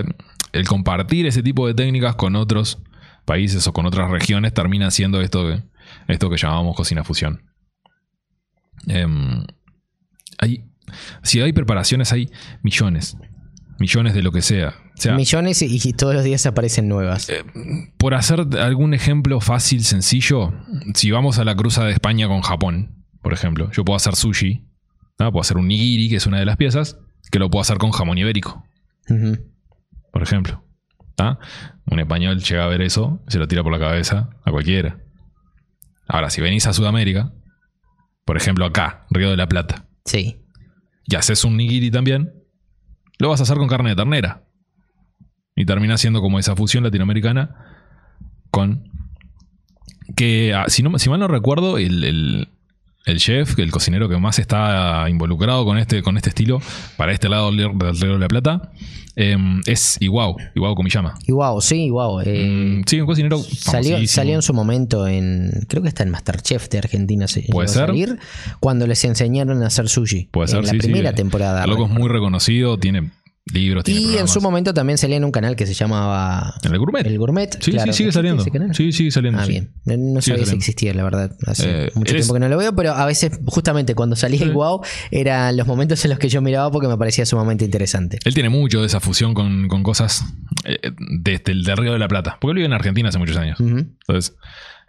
el 0.53 0.69
compartir 0.69 1.27
ese 1.27 1.43
tipo 1.43 1.67
de 1.67 1.75
técnicas 1.75 2.15
con 2.17 2.37
otros 2.37 2.79
países 3.25 3.67
o 3.67 3.73
con 3.73 3.87
otras 3.87 4.11
regiones 4.11 4.55
termina 4.55 4.91
siendo 4.91 5.21
esto 5.21 5.47
que, 5.47 5.63
esto 6.07 6.31
que 6.31 6.37
llamamos 6.37 6.77
cocina 6.77 7.03
fusión. 7.03 7.43
Em, 8.87 9.45
hay, 10.39 10.65
si 11.23 11.41
hay 11.41 11.53
preparaciones, 11.53 12.13
hay 12.13 12.31
millones. 12.63 13.17
Millones 13.81 14.15
de 14.15 14.23
lo 14.23 14.33
que 14.33 14.43
sea. 14.43 14.75
O 14.97 15.01
sea, 15.01 15.15
Millones 15.15 15.63
y, 15.63 15.81
y 15.83 15.93
todos 15.93 16.15
los 16.15 16.25
días 16.25 16.45
aparecen 16.47 16.89
nuevas. 16.89 17.29
eh, 17.31 17.45
por 17.97 18.15
hacer 18.15 18.45
algún 18.59 18.93
ejemplo 18.93 19.41
fácil, 19.41 19.85
sencillo, 19.85 20.53
si 20.95 21.11
vamos 21.11 21.39
a 21.39 21.45
la 21.45 21.55
cruza 21.55 21.85
de 21.85 21.93
España 21.93 22.27
con 22.27 22.43
Japón, 22.43 22.98
por 23.23 23.33
ejemplo, 23.33 23.71
yo 23.73 23.85
puedo 23.85 23.97
hacer 23.97 24.15
sushi, 24.17 24.65
¿no? 25.19 25.33
puedo 25.33 25.41
hacer 25.41 25.57
un 25.57 25.69
nigiri, 25.69 26.09
que 26.09 26.17
es 26.17 26.27
una 26.27 26.39
de 26.39 26.47
las 26.47 26.57
piezas, 26.57 26.99
que 27.31 27.39
lo 27.39 27.51
puedo 27.51 27.61
hacer 27.63 27.79
con 27.79 27.91
jamón 27.91 28.19
ibérico, 28.19 28.65
por 30.13 30.23
ejemplo. 30.23 30.65
Un 31.91 31.99
español 31.99 32.39
llega 32.41 32.65
a 32.65 32.69
ver 32.69 32.81
eso, 32.83 33.21
se 33.29 33.39
lo 33.39 33.49
tira 33.49 33.63
por 33.65 33.73
la 33.73 33.79
cabeza 33.81 34.31
a 34.45 34.51
cualquiera. 34.53 35.01
Ahora, 36.07 36.31
si 36.31 36.41
venís 36.41 36.67
a 36.67 36.73
Sudamérica, 36.73 37.33
por 38.25 38.37
ejemplo 38.37 38.65
acá, 38.65 39.07
Río 39.11 39.31
de 39.31 39.37
la 39.37 39.49
Plata, 39.49 39.87
Sí. 40.05 40.43
y 41.07 41.17
haces 41.17 41.45
un 41.45 41.57
nigiri 41.57 41.91
también, 41.91 42.33
lo 43.19 43.31
vas 43.31 43.41
a 43.41 43.43
hacer 43.43 43.57
con 43.57 43.67
carne 43.69 43.91
de 43.91 43.97
ternera. 43.97 44.45
Y 45.57 45.65
termina 45.65 45.97
siendo 45.99 46.21
como 46.21 46.39
esa 46.39 46.55
fusión 46.55 46.85
latinoamericana 46.85 47.57
con... 48.53 48.85
Que, 50.17 50.55
ah, 50.55 50.67
si, 50.69 50.83
no, 50.85 50.97
si 50.99 51.11
mal 51.11 51.19
no 51.21 51.27
recuerdo, 51.29 51.79
el, 51.79 52.05
el- 52.05 52.49
el 53.09 53.19
chef, 53.19 53.59
el 53.59 53.71
cocinero 53.71 54.09
que 54.09 54.17
más 54.19 54.39
está 54.39 55.07
involucrado 55.09 55.65
con 55.65 55.79
este, 55.79 56.03
con 56.03 56.17
este 56.17 56.29
estilo, 56.31 56.61
para 56.97 57.13
este 57.13 57.29
lado 57.29 57.51
del 57.51 57.71
Río 58.01 58.13
de 58.15 58.19
la 58.19 58.29
Plata, 58.29 58.71
em, 59.17 59.61
es 59.67 59.97
Iwao, 60.01 60.37
Iwao 60.55 60.75
Komiyama. 60.75 61.15
Wow, 61.29 61.61
sí, 61.61 61.91
wow. 61.91 62.21
eh, 62.21 62.49
Mm, 62.49 62.83
sí, 62.87 63.01
un 63.01 63.07
cocinero 63.07 63.39
Salió, 63.39 63.97
en 64.37 64.43
su 64.43 64.55
momento 64.55 65.07
en. 65.09 65.51
Creo 65.69 65.83
que 65.83 65.89
está 65.89 66.03
en 66.05 66.11
Masterchef 66.11 66.69
de 66.69 66.79
Argentina. 66.79 67.27
Se 67.27 67.41
Puede 67.43 67.47
llegó 67.49 67.61
a 67.63 67.69
ser. 67.69 67.87
salir, 67.87 68.19
cuando 68.61 68.87
les 68.87 69.03
enseñaron 69.05 69.63
a 69.63 69.67
hacer 69.67 69.89
sushi. 69.89 70.29
Puede 70.31 70.49
ser, 70.49 70.59
en 70.61 70.67
la 70.67 70.71
sí, 70.73 70.77
sí. 70.81 70.83
primera 70.87 71.13
temporada. 71.15 71.65
El 71.65 71.71
loco 71.71 71.87
es 71.87 71.91
muy 71.91 72.09
reconocido, 72.09 72.79
tiene 72.79 73.11
libros, 73.53 73.85
tiene 73.85 74.01
y 74.01 74.17
en 74.19 74.29
su 74.29 74.41
momento 74.41 74.75
también 74.75 74.99
salía 74.99 75.17
en 75.17 75.25
un 75.25 75.31
canal 75.33 75.57
que 75.57 75.67
se 75.67 75.75
llamaba 75.75 76.55
¿En 76.63 76.73
el 76.73 76.79
gourmet? 76.79 77.07
El 77.07 77.19
Gourmet. 77.19 77.51
Sí, 77.63 77.71
claro. 77.73 77.93
sí, 77.93 77.97
sigue 77.97 78.09
¿Existe 78.11 78.13
saliendo. 78.13 78.75
Sí, 78.75 78.93
sigue 78.93 79.11
saliendo. 79.11 79.41
Ah, 79.41 79.45
sí. 79.47 79.51
bien. 79.53 79.73
No, 79.85 79.95
Sigue 79.95 80.03
sabía 80.05 80.21
si 80.21 80.23
saliendo. 80.23 80.55
existía, 80.57 80.95
la 80.95 81.05
verdad. 81.05 81.37
Hace 81.47 81.87
Eh, 81.87 81.91
mucho 81.95 82.11
eres- 82.13 82.23
tiempo 82.27 82.35
que 82.35 82.41
no 82.41 82.49
lo 82.49 82.59
veo, 82.59 82.75
pero 82.77 82.93
a 82.93 83.07
veces, 83.07 83.39
justamente 83.47 83.95
cuando 83.95 84.17
salía 84.17 84.43
el 84.43 84.53
wow, 84.53 84.81
eran 85.11 85.57
los 85.57 85.67
momentos 85.67 86.05
en 86.05 86.11
los 86.11 86.19
que 86.19 86.29
yo 86.29 86.41
miraba 86.43 86.71
porque 86.71 86.89
me 86.89 86.97
parecía 86.99 87.25
sumamente 87.27 87.65
interesante. 87.65 88.19
Él 88.25 88.35
tiene 88.35 88.49
mucho 88.51 88.81
de 88.81 88.87
esa 88.87 89.01
fusión 89.01 89.35
con, 89.35 89.69
con 89.69 89.83
cosas 89.83 90.25
eh, 90.65 90.79
desde 91.21 91.53
el 91.53 91.65
del 91.65 91.77
Río 91.77 91.93
de 91.93 91.99
la 91.99 92.09
Plata. 92.09 92.37
Porque 92.41 92.51
él 92.53 92.57
vive 92.57 92.67
en 92.67 92.73
Argentina 92.73 93.09
hace 93.09 93.19
muchos 93.19 93.37
años. 93.37 93.59
Entonces, 93.61 94.37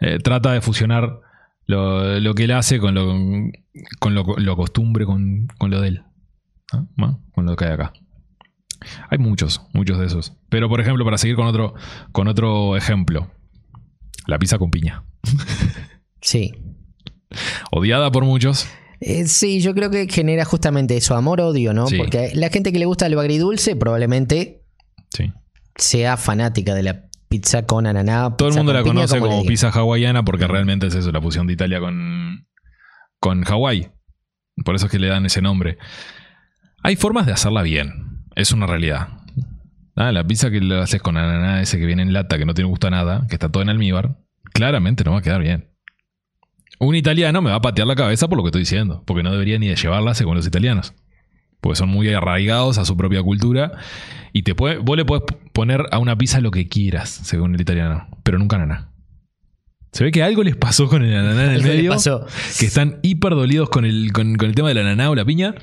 eh, 0.02 0.18
trata 0.24 0.52
de 0.54 0.62
fusionar 0.62 1.20
lo, 1.66 2.20
lo 2.20 2.34
que 2.36 2.44
él 2.46 2.52
hace 2.52 2.80
con 2.80 2.96
lo, 2.96 3.06
con 4.00 4.16
lo, 4.16 4.24
lo 4.38 4.56
costumbre, 4.56 5.06
con, 5.06 5.48
con 5.58 5.70
lo 5.72 5.80
de 5.82 5.88
él. 5.90 6.04
Con 7.34 7.46
lo 7.46 7.56
que 7.56 7.66
hay 7.66 7.72
acá. 7.72 7.94
Hay 9.10 9.18
muchos, 9.18 9.62
muchos 9.74 10.00
de 10.00 10.06
esos. 10.06 10.34
Pero, 10.50 10.70
por 10.70 10.82
ejemplo, 10.82 11.04
para 11.06 11.18
seguir 11.18 11.36
con 11.36 11.48
otro, 11.48 11.74
con 12.12 12.28
otro 12.28 12.76
ejemplo. 12.78 13.32
La 14.28 14.38
pizza 14.40 14.58
con 14.58 14.72
piña. 14.72 15.04
Sí. 16.22 16.52
Odiada 17.72 18.12
por 18.12 18.26
muchos. 18.26 18.68
Eh, 19.00 19.26
sí, 19.28 19.62
yo 19.62 19.74
creo 19.74 19.90
que 19.90 20.08
genera 20.10 20.44
justamente 20.44 20.98
eso, 20.98 21.16
amor-odio, 21.16 21.74
¿no? 21.74 21.88
Sí. 21.88 21.98
Porque 21.98 22.32
la 22.34 22.50
gente 22.50 22.74
que 22.74 22.80
le 22.80 22.86
gusta 22.86 23.08
lo 23.08 23.22
agridulce 23.22 23.76
probablemente 23.78 24.62
Sí. 25.16 25.32
sea 25.78 26.18
fanática 26.18 26.76
de 26.76 26.84
la 26.84 27.06
pizza 27.30 27.66
con 27.66 27.88
ananá. 27.88 28.36
Todo 28.36 28.50
el 28.50 28.56
mundo 28.56 28.74
la 28.74 28.84
piña, 28.84 28.96
conoce 28.96 29.20
como 29.20 29.32
como 29.32 29.46
pizza 29.46 29.70
hawaiana 29.70 30.26
porque 30.26 30.46
realmente 30.48 30.88
es 30.88 30.96
eso, 30.96 31.10
la 31.12 31.22
fusión 31.22 31.48
de 31.48 31.54
Italia 31.54 31.80
con, 31.80 32.46
con 33.22 33.44
Hawái. 33.44 33.90
Por 34.66 34.76
eso 34.76 34.88
es 34.88 34.92
que 34.92 35.00
le 35.00 35.08
dan 35.08 35.26
ese 35.26 35.42
nombre. 35.42 35.78
Hay 36.84 36.98
formas 36.98 37.26
de 37.26 37.32
hacerla 37.32 37.62
bien. 37.62 38.09
Es 38.40 38.54
una 38.54 38.68
realidad. 38.68 39.10
Ah, 39.98 40.14
la 40.14 40.26
pizza 40.26 40.50
que 40.50 40.62
le 40.62 40.80
haces 40.80 41.02
con 41.02 41.18
ananá 41.18 41.62
ese 41.62 41.78
que 41.78 41.86
viene 41.86 42.04
en 42.04 42.14
lata, 42.14 42.38
que 42.38 42.46
no 42.46 42.54
tiene 42.54 42.70
gusto 42.70 42.88
a 42.88 42.90
nada, 42.90 43.26
que 43.28 43.36
está 43.36 43.50
todo 43.50 43.62
en 43.62 43.68
almíbar, 43.68 44.16
claramente 44.54 45.04
no 45.04 45.12
va 45.12 45.18
a 45.18 45.22
quedar 45.22 45.42
bien. 45.42 45.72
Un 46.80 46.96
italiano 46.96 47.42
me 47.42 47.50
va 47.50 47.58
a 47.58 47.62
patear 47.62 47.86
la 47.86 47.96
cabeza 47.96 48.30
por 48.30 48.38
lo 48.38 48.44
que 48.46 48.48
estoy 48.48 48.62
diciendo, 48.62 49.04
porque 49.06 49.24
no 49.24 49.34
debería 49.34 49.60
ni 49.60 49.68
de 49.68 49.76
llevarla 49.76 50.14
según 50.14 50.36
los 50.36 50.48
italianos. 50.48 50.94
Porque 51.60 51.76
son 51.76 51.90
muy 51.90 52.14
arraigados 52.14 52.78
a 52.78 52.86
su 52.86 52.96
propia 52.96 53.22
cultura. 53.22 53.74
Y 54.32 54.44
te 54.44 54.56
puede, 54.56 54.78
vos 54.78 54.96
le 54.96 55.04
podés 55.04 55.24
poner 55.52 55.88
a 55.92 56.00
una 56.00 56.18
pizza 56.18 56.40
lo 56.40 56.52
que 56.52 56.70
quieras, 56.70 57.10
según 57.10 57.56
el 57.56 57.60
italiano, 57.60 58.08
pero 58.24 58.40
nunca 58.40 58.56
ananá. 58.56 58.94
Se 59.92 60.06
ve 60.06 60.12
que 60.12 60.24
algo 60.24 60.44
les 60.44 60.56
pasó 60.56 60.88
con 60.88 61.04
el 61.04 61.14
ananá 61.14 61.44
en 61.44 61.52
el 61.52 61.64
medio. 61.64 61.92
pasó. 61.92 62.26
Que 62.58 62.68
están 62.68 63.00
hiper 63.02 63.32
dolidos 63.34 63.68
con 63.70 63.84
el, 63.84 64.14
con, 64.14 64.38
con 64.38 64.48
el 64.48 64.56
tema 64.56 64.70
del 64.70 64.78
ananá 64.78 65.10
o 65.10 65.16
la 65.16 65.26
piña. 65.26 65.56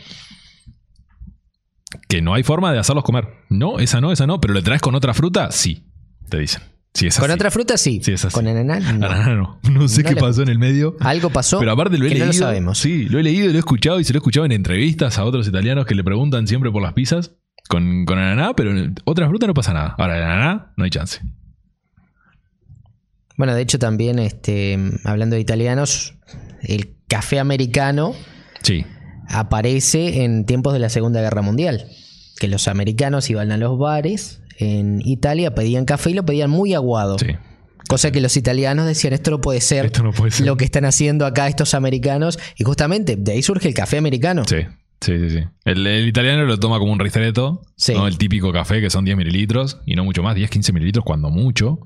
Que 2.09 2.23
no 2.23 2.35
hay 2.35 2.43
forma 2.43 2.73
de 2.73 2.79
hacerlos 2.79 3.05
comer. 3.05 3.29
No, 3.50 3.79
esa 3.79 4.00
no, 4.00 4.12
esa 4.12 4.26
no. 4.26 4.41
Pero 4.41 4.55
le 4.55 4.62
traes 4.62 4.81
con 4.81 4.95
otra 4.95 5.15
fruta, 5.15 5.50
sí. 5.50 5.85
Te 6.29 6.38
dicen. 6.38 6.62
Sí, 6.95 7.09
es 7.09 7.19
Con 7.19 7.31
otra 7.31 7.50
fruta 7.50 7.76
sí. 7.76 8.00
Sí, 8.03 8.12
es 8.12 8.25
así. 8.25 8.35
Con 8.35 8.47
ananá 8.49 8.81
no. 8.93 9.07
Ananá 9.07 9.35
no. 9.35 9.61
No 9.71 9.87
sé 9.87 10.03
No 10.03 10.09
qué 10.09 10.15
le- 10.15 10.21
pasó 10.21 10.43
en 10.43 10.49
el 10.49 10.59
medio. 10.59 10.97
Algo 11.00 11.29
pasó 11.31 11.59
Pero 11.59 11.73
aparte 11.73 11.99
lo 11.99 12.07
he 12.07 12.09
que 12.09 12.15
leído. 12.15 12.26
no 12.26 12.33
lo 12.33 12.38
sabemos. 12.38 12.79
Sí, 12.79 13.05
lo 13.09 13.19
he 13.19 13.23
leído, 13.23 13.49
lo 13.49 13.55
he 13.55 13.59
escuchado 13.59 14.00
y 14.00 14.05
se 14.05 14.12
lo 14.12 14.17
he 14.17 14.21
escuchado 14.21 14.47
en 14.47 14.53
entrevistas 14.53 15.19
a 15.19 15.25
otros 15.25 15.47
italianos 15.47 15.85
que 15.85 15.95
le 15.95 16.03
preguntan 16.03 16.47
siempre 16.47 16.71
por 16.71 16.83
las 16.83 16.95
pizzas 16.95 17.33
con, 17.69 18.05
con 18.07 18.19
ananá, 18.19 18.55
pero 18.55 18.71
en 18.71 18.95
otras 19.05 19.29
frutas 19.29 19.47
no 19.47 19.53
pasa 19.55 19.75
nada. 19.75 19.95
Ahora, 19.99 20.17
el 20.17 20.23
ananá 20.25 20.73
no 20.76 20.85
hay 20.85 20.91
chance. 20.91 21.21
Bueno, 23.37 23.55
de 23.55 23.61
hecho 23.62 23.79
también, 23.79 24.19
este, 24.19 24.79
hablando 25.05 25.37
de 25.37 25.41
italianos, 25.43 26.15
el 26.62 26.95
café 27.09 27.38
americano 27.38 28.15
Sí, 28.62 28.85
aparece 29.28 30.25
en 30.25 30.45
tiempos 30.47 30.73
de 30.73 30.78
la 30.78 30.88
Segunda 30.88 31.21
Guerra 31.21 31.42
Mundial. 31.42 31.87
Que 32.38 32.49
los 32.49 32.68
americanos 32.68 33.28
iban 33.30 33.50
a 33.52 33.56
los 33.56 33.78
bares 33.78 34.42
en 34.59 35.00
Italia, 35.04 35.54
pedían 35.54 35.85
café 35.85 36.11
y 36.11 36.14
lo 36.14 36.25
pedían 36.25 36.50
muy 36.50 36.75
aguado. 36.75 37.18
sí. 37.18 37.28
Cosa 37.88 38.11
que 38.11 38.21
los 38.21 38.37
italianos 38.37 38.85
decían, 38.85 39.12
esto 39.12 39.30
no 39.30 39.40
puede 39.40 39.61
ser 39.61 39.87
Esto 39.87 40.02
no 40.02 40.11
puede 40.11 40.33
ser. 40.33 40.45
lo 40.45 40.56
que 40.56 40.64
están 40.64 40.85
haciendo 40.85 41.25
acá 41.25 41.47
estos 41.47 41.73
americanos. 41.73 42.37
Y 42.59 42.64
justamente 42.64 43.14
de 43.14 43.30
ahí 43.30 43.42
surge 43.42 43.68
el 43.68 43.75
café 43.75 43.97
americano. 43.97 44.42
Sí, 44.45 44.56
sí, 45.00 45.16
sí. 45.21 45.30
sí. 45.30 45.45
El, 45.64 45.87
el 45.87 46.09
italiano 46.09 46.45
lo 46.47 46.59
toma 46.59 46.80
como 46.80 46.90
un 46.90 46.99
ristretto, 46.99 47.62
Sí. 47.76 47.95
¿no? 47.95 48.09
el 48.09 48.18
típico 48.18 48.52
café 48.52 48.80
que 48.80 48.90
son 48.90 49.04
10 49.04 49.16
mililitros 49.16 49.78
y 49.87 49.95
no 49.95 50.02
mucho 50.02 50.25
más, 50.25 50.35
10, 50.35 50.50
15 50.50 50.73
mililitros 50.73 51.04
cuando 51.04 51.30
mucho. 51.30 51.78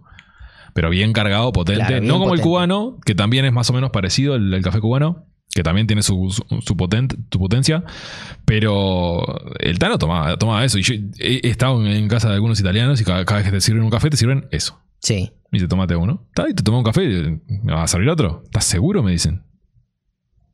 Pero 0.73 0.89
bien 0.89 1.13
cargado, 1.13 1.53
potente. 1.53 1.81
Claro, 1.81 1.97
bien 2.01 2.07
no 2.07 2.19
como 2.19 2.33
el 2.33 2.41
cubano, 2.41 2.97
que 3.05 3.15
también 3.15 3.45
es 3.45 3.53
más 3.53 3.69
o 3.69 3.75
menos 3.75 3.91
parecido 3.91 4.37
el 4.37 4.59
café 4.63 4.81
cubano, 4.81 5.27
que 5.61 5.65
también 5.65 5.87
tiene 5.87 6.03
su, 6.03 6.31
su, 6.31 6.61
su 6.63 6.75
potent- 6.77 7.17
su 7.31 7.39
potencia. 7.39 7.85
Pero 8.45 9.23
el 9.59 9.79
Tano 9.79 9.99
tomaba, 9.99 10.37
tomaba 10.37 10.65
eso. 10.65 10.79
Y 10.79 10.83
yo 10.83 10.95
he, 11.19 11.41
he 11.43 11.49
estado 11.49 11.85
en, 11.85 11.93
en 11.93 12.09
casa 12.09 12.29
de 12.29 12.35
algunos 12.35 12.59
italianos 12.61 13.01
y 13.01 13.05
cada, 13.05 13.25
cada 13.25 13.41
vez 13.41 13.47
que 13.51 13.53
te 13.57 13.61
sirven 13.61 13.83
un 13.83 13.91
café, 13.91 14.11
te 14.11 14.17
sirven 14.17 14.47
eso. 14.51 14.81
Sí. 15.01 15.33
Y 15.53 15.59
te 15.59 15.69
tomate 15.69 15.97
uno. 15.97 16.25
Está, 16.29 16.49
y 16.49 16.55
te 16.55 16.63
toma 16.63 16.79
un 16.79 16.85
café, 16.85 17.01
¿me 17.63 17.73
vas 17.73 17.85
a 17.85 17.87
servir 17.89 18.09
otro? 18.09 18.43
¿Estás 18.45 18.65
seguro? 18.65 19.03
Me 19.03 19.13
dicen. 19.13 19.43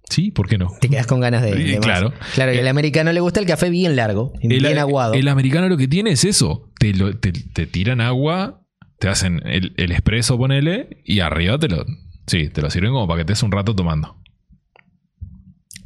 Sí, 0.09 0.31
¿por 0.31 0.49
qué 0.49 0.57
no? 0.57 0.69
Te 0.81 0.89
quedas 0.89 1.07
con 1.09 1.19
ganas 1.21 1.43
de, 1.43 1.51
Y 1.61 1.65
de 1.65 1.77
más. 1.79 1.85
claro. 1.85 2.13
Claro, 2.35 2.55
y 2.55 2.59
al 2.59 2.69
americano 2.69 3.13
le 3.13 3.19
gusta 3.21 3.41
el 3.41 3.47
café 3.47 3.71
bien 3.71 3.97
largo, 3.97 4.33
bien 4.41 4.65
El, 4.65 4.79
aguado. 4.79 5.15
el 5.15 5.27
americano 5.27 5.69
lo 5.69 5.77
que 5.77 5.89
tiene 5.89 6.11
es 6.13 6.25
eso. 6.25 6.71
Te, 6.79 6.95
lo- 6.95 7.19
te- 7.19 7.33
te 7.33 7.67
tiran 7.67 8.01
agua, 8.01 8.63
te 9.01 9.09
hacen 9.09 9.41
el, 9.45 9.75
el 9.77 9.91
espresso, 9.91 10.39
ponele, 10.39 11.03
y 11.05 11.21
arriba 11.21 11.59
te 11.59 11.69
lo. 11.69 11.85
Sí, 12.29 12.49
te 12.51 12.63
lo 12.63 12.71
sirven 12.71 12.93
como 12.93 13.09
para 13.09 13.19
que 13.21 13.25
te 13.25 13.33
des 13.33 13.43
un 13.43 13.51
rato 13.53 13.75
tomando. 13.75 14.17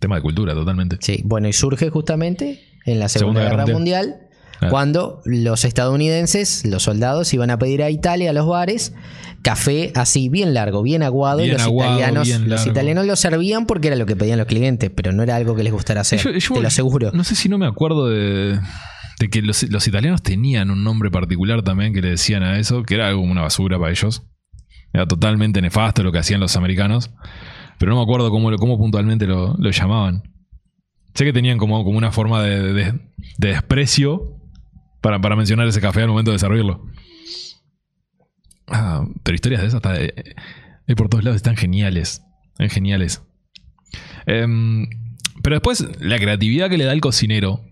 Tema 0.00 0.16
de 0.16 0.22
cultura, 0.22 0.54
totalmente. 0.54 0.96
Sí, 1.00 1.20
bueno, 1.24 1.46
y 1.48 1.52
surge 1.52 1.90
justamente 1.90 2.60
en 2.86 2.98
la 2.98 3.08
Segunda, 3.08 3.42
Guerra, 3.42 3.66
Mundial, 3.66 4.16
Ah. 4.62 4.68
cuando 4.68 5.22
los 5.24 5.64
estadounidenses, 5.64 6.66
los 6.66 6.82
soldados, 6.82 7.32
iban 7.32 7.48
a 7.50 7.58
pedir 7.58 7.82
a 7.82 7.88
Italia, 7.90 8.28
a 8.28 8.32
los 8.34 8.46
bares, 8.46 8.92
café 9.42 9.90
así, 9.94 10.28
bien 10.28 10.52
largo, 10.52 10.82
bien 10.82 11.02
aguado, 11.02 11.42
y 11.42 11.48
los 11.50 11.62
aguado, 11.62 11.96
italianos, 11.98 12.28
los 12.46 12.66
italianos 12.66 13.06
lo 13.06 13.16
servían 13.16 13.64
porque 13.66 13.86
era 13.88 13.96
lo 13.96 14.04
que 14.04 14.16
pedían 14.16 14.36
los 14.38 14.46
clientes, 14.46 14.90
pero 14.94 15.12
no 15.12 15.22
era 15.22 15.36
algo 15.36 15.56
que 15.56 15.62
les 15.62 15.72
gustara 15.72 16.02
hacer, 16.02 16.18
Yo- 16.20 16.32
yo- 16.32 16.54
te 16.54 16.60
lo 16.60 16.68
aseguro. 16.68 17.10
No 17.14 17.24
sé 17.24 17.34
si 17.36 17.48
no 17.48 17.56
me 17.56 17.66
acuerdo 17.66 18.08
de, 18.08 18.60
de 19.18 19.28
que 19.30 19.40
los, 19.40 19.62
los 19.70 19.86
italianos 19.88 20.22
tenían 20.22 20.70
un 20.70 20.84
nombre 20.84 21.10
particular 21.10 21.62
también 21.62 21.94
que 21.94 22.02
le 22.02 22.10
decían 22.10 22.42
a 22.42 22.58
eso, 22.58 22.82
que 22.82 22.94
era 22.96 23.08
algo 23.08 23.20
como 23.20 23.32
una 23.32 23.40
basura 23.42 23.78
para 23.78 23.90
ellos. 23.90 24.24
Era 24.92 25.06
totalmente 25.06 25.62
nefasto 25.62 26.02
lo 26.02 26.12
que 26.12 26.18
hacían 26.18 26.40
los 26.40 26.54
americanos. 26.56 27.10
Pero 27.80 27.92
no 27.92 27.96
me 27.96 28.02
acuerdo 28.02 28.30
cómo, 28.30 28.54
cómo 28.58 28.76
puntualmente 28.76 29.26
lo, 29.26 29.56
llamaban. 29.70 30.22
Sé 31.14 31.24
que 31.24 31.32
tenían 31.32 31.56
como, 31.56 31.82
como 31.82 31.96
una 31.96 32.12
forma 32.12 32.42
de, 32.42 32.74
de- 32.74 32.92
de 33.38 33.48
desprecio 33.48 34.36
para, 35.00 35.18
para 35.18 35.34
mencionar 35.34 35.66
ese 35.66 35.80
café 35.80 36.02
al 36.02 36.08
momento 36.08 36.30
de 36.30 36.38
servirlo. 36.38 36.84
Ah, 38.68 39.04
pero 39.22 39.34
historias 39.34 39.62
de 39.62 39.68
esas 39.68 39.78
está- 39.78 39.98
eh, 40.00 40.12
hay 40.86 40.94
por 40.94 41.08
todos 41.08 41.24
lados, 41.24 41.36
están 41.36 41.56
geniales. 41.56 42.22
Están 42.52 42.68
geniales. 42.68 43.22
Em, 44.26 44.86
pero 45.42 45.56
después, 45.56 45.86
la 46.00 46.18
creatividad 46.18 46.68
que 46.68 46.76
le 46.78 46.84
da 46.84 46.92
el 46.92 47.00
cocinero, 47.00 47.62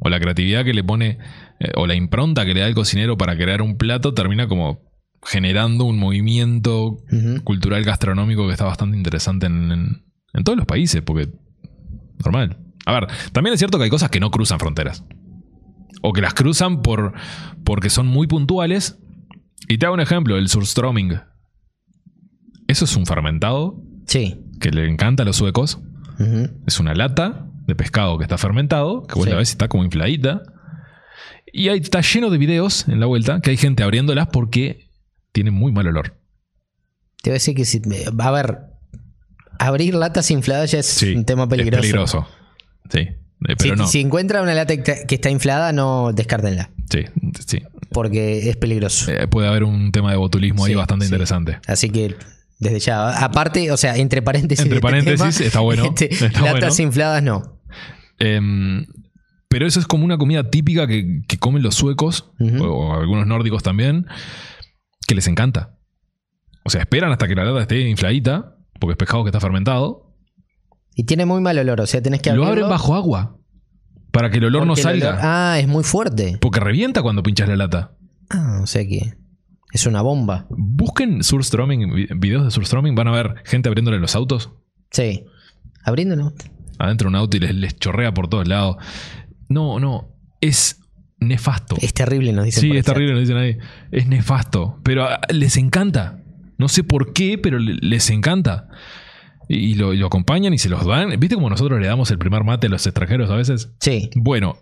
o 0.00 0.08
la 0.08 0.18
creatividad 0.18 0.64
que 0.64 0.72
le 0.72 0.82
pone, 0.82 1.18
eh, 1.60 1.72
o 1.76 1.86
la 1.86 1.94
impronta 1.94 2.46
que 2.46 2.54
le 2.54 2.60
da 2.60 2.66
el 2.68 2.74
cocinero 2.74 3.18
para 3.18 3.36
crear 3.36 3.60
un 3.60 3.76
plato, 3.76 4.14
termina 4.14 4.48
como 4.48 4.87
generando 5.22 5.84
un 5.84 5.98
movimiento 5.98 6.98
cultural 7.44 7.84
gastronómico 7.84 8.46
que 8.46 8.52
está 8.52 8.64
bastante 8.64 8.96
interesante 8.96 9.46
en, 9.46 9.72
en- 9.72 10.04
en 10.34 10.44
todos 10.44 10.56
los 10.58 10.66
países, 10.66 11.02
porque 11.02 11.28
normal. 12.24 12.58
A 12.86 12.92
ver, 12.92 13.06
también 13.32 13.54
es 13.54 13.60
cierto 13.60 13.78
que 13.78 13.84
hay 13.84 13.90
cosas 13.90 14.10
que 14.10 14.20
no 14.20 14.30
cruzan 14.30 14.58
fronteras. 14.58 15.04
O 16.02 16.12
que 16.12 16.20
las 16.20 16.34
cruzan 16.34 16.82
por, 16.82 17.12
porque 17.64 17.90
son 17.90 18.06
muy 18.06 18.26
puntuales. 18.26 18.98
Y 19.68 19.78
te 19.78 19.86
hago 19.86 19.94
un 19.94 20.00
ejemplo, 20.00 20.36
el 20.38 20.48
surströmming. 20.48 21.20
Eso 22.66 22.84
es 22.84 22.96
un 22.96 23.06
fermentado 23.06 23.82
Sí. 24.06 24.40
que 24.60 24.70
le 24.70 24.88
encanta 24.88 25.22
a 25.22 25.26
los 25.26 25.36
suecos. 25.36 25.80
Es 26.66 26.78
una 26.80 26.94
lata 26.94 27.46
de 27.66 27.74
pescado 27.74 28.18
que 28.18 28.24
está 28.24 28.38
fermentado, 28.38 29.02
que 29.06 29.14
vos 29.14 29.24
Sí. 29.24 29.30
la 29.30 29.36
ves 29.36 29.50
y 29.50 29.52
está 29.52 29.68
como 29.68 29.84
infladita. 29.84 30.42
Y 31.52 31.68
ahí 31.68 31.78
está 31.78 32.00
lleno 32.00 32.30
de 32.30 32.38
videos 32.38 32.86
en 32.88 33.00
la 33.00 33.06
vuelta 33.06 33.40
que 33.40 33.50
hay 33.50 33.56
gente 33.56 33.82
abriéndolas 33.82 34.28
porque 34.32 34.87
tienen 35.38 35.54
muy 35.54 35.70
mal 35.70 35.86
olor. 35.86 36.18
Te 37.22 37.30
voy 37.30 37.34
a 37.34 37.34
decir 37.34 37.54
que 37.54 37.64
si, 37.64 37.80
a 38.18 38.30
ver, 38.32 38.58
abrir 39.60 39.94
latas 39.94 40.32
infladas 40.32 40.72
ya 40.72 40.80
es 40.80 40.86
Sí, 40.86 41.14
un 41.14 41.24
tema 41.24 41.48
peligroso. 41.48 41.76
Es 41.78 41.80
peligroso. 41.92 42.28
Sí. 42.90 42.98
eh, 42.98 43.16
Pero 43.38 43.56
si, 43.60 43.70
no. 43.82 43.86
si 43.86 44.00
encuentra 44.00 44.42
una 44.42 44.52
lata 44.54 44.76
que 44.82 45.14
está- 45.14 45.30
inflada, 45.30 45.70
no 45.72 46.12
descártenla, 46.12 46.70
Sí, 46.90 47.04
sí. 47.46 47.62
porque 47.92 48.48
es 48.50 48.56
peligroso. 48.56 49.12
Eh, 49.12 49.28
puede 49.28 49.46
haber 49.46 49.62
un 49.62 49.92
tema 49.92 50.10
de 50.10 50.16
botulismo 50.16 50.64
ahí 50.64 50.74
bastante 50.74 51.04
sí. 51.06 51.10
interesante. 51.12 51.58
Así 51.68 51.90
que 51.90 52.16
desde 52.58 52.80
ya, 52.80 53.10
aparte, 53.24 53.70
o 53.70 53.76
sea, 53.76 53.96
entre 53.96 54.20
paréntesis. 54.22 54.64
Entre 54.64 54.78
este 54.78 54.82
paréntesis, 54.82 55.18
tema, 55.36 55.46
está 55.46 55.60
bueno, 55.60 55.84
este, 55.84 56.12
está 56.12 56.26
latas 56.40 56.70
bueno. 56.76 56.82
infladas 56.82 57.22
no. 57.22 57.60
Em, 58.18 58.86
pero 59.48 59.68
eso 59.68 59.78
es 59.78 59.86
como 59.86 60.04
una 60.04 60.18
comida 60.18 60.50
típica 60.50 60.88
que, 60.88 61.22
que 61.28 61.38
comen 61.38 61.62
los 61.62 61.76
suecos, 61.76 62.32
o, 62.60 62.92
algunos 62.94 63.26
nórdicos 63.28 63.62
también, 63.62 64.06
que 65.08 65.14
les 65.16 65.26
encanta. 65.26 65.74
O 66.64 66.70
sea, 66.70 66.82
esperan 66.82 67.10
hasta 67.10 67.26
que 67.26 67.34
la 67.34 67.44
lata 67.44 67.62
esté 67.62 67.80
infladita, 67.88 68.56
porque 68.78 68.92
es 68.92 68.96
pescado 68.98 69.24
que 69.24 69.30
está 69.30 69.40
fermentado, 69.40 70.14
Y 70.94 71.04
tiene 71.04 71.24
muy 71.26 71.40
mal 71.40 71.58
olor, 71.58 71.80
o 71.80 71.86
sea, 71.86 72.02
tenés 72.02 72.20
que 72.22 72.30
lo 72.30 72.44
abrirlo. 72.44 72.66
abren 72.66 72.68
bajo 72.70 72.94
agua, 72.94 73.36
para 74.12 74.30
que 74.30 74.38
el 74.38 74.44
olor 74.44 74.62
no 74.62 74.68
porque 74.74 74.82
salga. 74.82 75.12
olor- 75.14 75.20
ah, 75.22 75.56
es 75.60 75.66
muy 75.68 75.82
fuerte. 75.84 76.38
Porque 76.40 76.60
revienta 76.60 77.02
cuando 77.02 77.22
pinchas 77.22 77.48
la 77.48 77.56
lata. 77.56 77.96
Ah, 78.30 78.60
o 78.62 78.66
sea 78.66 78.86
que 78.86 79.14
es 79.72 79.86
una 79.86 80.02
bomba. 80.02 80.46
Busquen 80.50 81.22
surströmming, 81.24 81.94
vi- 81.94 82.08
videos 82.16 82.44
de 82.44 82.50
surströmming, 82.50 82.94
van 82.94 83.08
a 83.08 83.12
ver 83.12 83.34
gente 83.44 83.68
abriéndole 83.68 83.98
los 84.00 84.14
autos. 84.14 84.50
Sí. 84.90 85.24
Abriéndolo. 85.84 86.32
adentro 86.78 87.06
de 87.06 87.08
un 87.10 87.16
auto 87.16 87.36
y 87.36 87.40
les, 87.40 87.54
les 87.54 87.76
chorrea 87.78 88.12
por 88.12 88.28
todos 88.28 88.46
lados. 88.46 88.76
No, 89.48 89.80
no, 89.80 90.14
es 90.40 90.77
nefasto. 91.20 91.76
Es 91.80 91.92
terrible, 91.94 92.32
nos 92.32 92.44
dicen. 92.44 92.60
Sí, 92.60 92.76
es 92.76 92.84
terrible, 92.84 93.12
nos 93.12 93.20
dicen 93.22 93.36
ahí. 93.36 93.58
Es 93.90 94.06
nefasto, 94.06 94.80
pero 94.82 95.04
ah, 95.04 95.20
les 95.32 95.56
encanta. 95.56 96.22
No 96.58 96.68
sé 96.68 96.84
por 96.84 97.12
qué, 97.12 97.38
pero 97.38 97.58
le- 97.58 97.74
les 97.80 98.10
encanta. 98.10 98.68
Y, 99.48 99.56
y 99.56 99.74
lo, 99.74 99.94
y 99.94 99.96
lo 99.98 100.06
acompañan 100.06 100.52
y 100.54 100.58
se 100.58 100.68
los 100.68 100.84
dan. 100.86 101.10
¿Viste 101.18 101.34
como 101.36 101.48
nosotros 101.50 101.80
le 101.80 101.86
damos 101.86 102.10
el 102.10 102.18
primer 102.18 102.44
mate 102.44 102.66
a 102.66 102.70
los 102.70 102.86
extranjeros 102.86 103.30
a 103.30 103.36
veces? 103.36 103.72
Sí, 103.80 104.10
Bueno, 104.16 104.56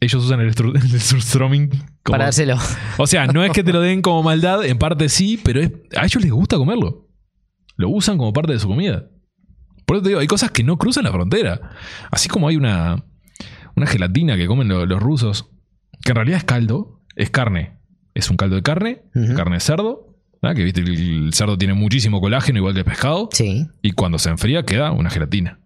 ellos 0.00 0.24
usan 0.24 0.40
el, 0.40 0.48
el 0.74 1.00
surströmming 1.00 1.68
como- 1.68 1.84
para 2.12 2.24
dárselo. 2.24 2.56
O 2.98 3.06
sea, 3.06 3.26
no 3.26 3.44
es 3.44 3.52
que 3.52 3.62
te 3.62 3.72
lo 3.72 3.80
den 3.80 4.02
como 4.02 4.22
maldad, 4.22 4.64
en 4.64 4.78
parte 4.78 5.08
sí, 5.08 5.38
pero 5.42 5.60
es- 5.60 5.70
a 5.96 6.04
ellos 6.04 6.22
les 6.22 6.32
gusta 6.32 6.56
comerlo. 6.56 7.08
Lo 7.76 7.88
usan 7.88 8.18
como 8.18 8.32
parte 8.32 8.52
de 8.52 8.58
su 8.58 8.68
comida. 8.68 9.06
Por 9.86 9.96
eso 9.96 10.02
te 10.04 10.08
digo, 10.10 10.20
hay 10.20 10.26
cosas 10.26 10.50
que 10.50 10.62
no 10.62 10.76
cruzan 10.78 11.04
la 11.04 11.12
frontera. 11.12 11.70
Así 12.10 12.28
como 12.28 12.48
hay 12.48 12.56
una, 12.56 13.04
una 13.76 13.86
gelatina 13.86 14.36
que 14.36 14.46
comen 14.46 14.68
lo- 14.68 14.86
los 14.86 15.00
rusos, 15.00 15.50
que 16.04 16.10
en 16.12 16.16
realidad 16.16 16.38
es 16.38 16.44
caldo, 16.44 17.00
es 17.16 17.30
carne. 17.30 17.78
es 18.14 18.28
un 18.30 18.36
caldo 18.36 18.56
de 18.56 18.62
carne, 18.62 19.02
carne 19.36 19.54
de 19.56 19.60
cerdo, 19.60 20.16
¿verdad? 20.42 20.56
que 20.56 20.64
viste, 20.64 20.80
el 20.82 21.26
el 21.26 21.32
cerdo 21.34 21.56
tiene 21.56 21.72
muchísimo 21.74 22.20
colágeno, 22.20 22.58
igual 22.58 22.74
que 22.74 22.80
el 22.80 22.84
pescado, 22.84 23.28
Sí. 23.32 23.66
y 23.80 23.92
cuando 23.92 24.18
se 24.18 24.28
enfría 24.30 24.64
queda 24.64 24.90
una 24.92 25.08
gelatina. 25.10 25.60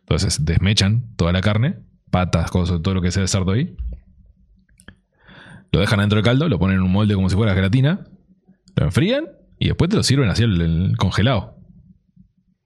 Entonces 0.00 0.44
desmechan 0.44 1.14
toda 1.16 1.32
la 1.32 1.40
carne, 1.40 1.76
patas, 2.10 2.50
cosas, 2.50 2.80
todo 2.82 2.94
lo 2.94 3.02
que 3.02 3.10
sea 3.12 3.22
de 3.22 3.28
cerdo 3.28 3.52
ahí. 3.52 3.76
Lo 5.70 5.80
dejan 5.80 6.00
dentro 6.00 6.16
del 6.16 6.24
caldo, 6.24 6.48
lo 6.48 6.58
ponen 6.58 6.78
en 6.78 6.82
un 6.82 6.90
molde 6.92 7.14
como 7.14 7.28
si 7.28 7.36
fuera 7.36 7.54
gelatina, 7.54 8.06
lo 8.74 8.84
enfrían 8.86 9.26
y 9.58 9.66
después 9.68 9.90
te 9.90 9.96
lo 9.96 10.02
sirven 10.02 10.30
así 10.30 10.42
el, 10.44 10.60
el 10.60 10.96
congelado. 10.96 11.57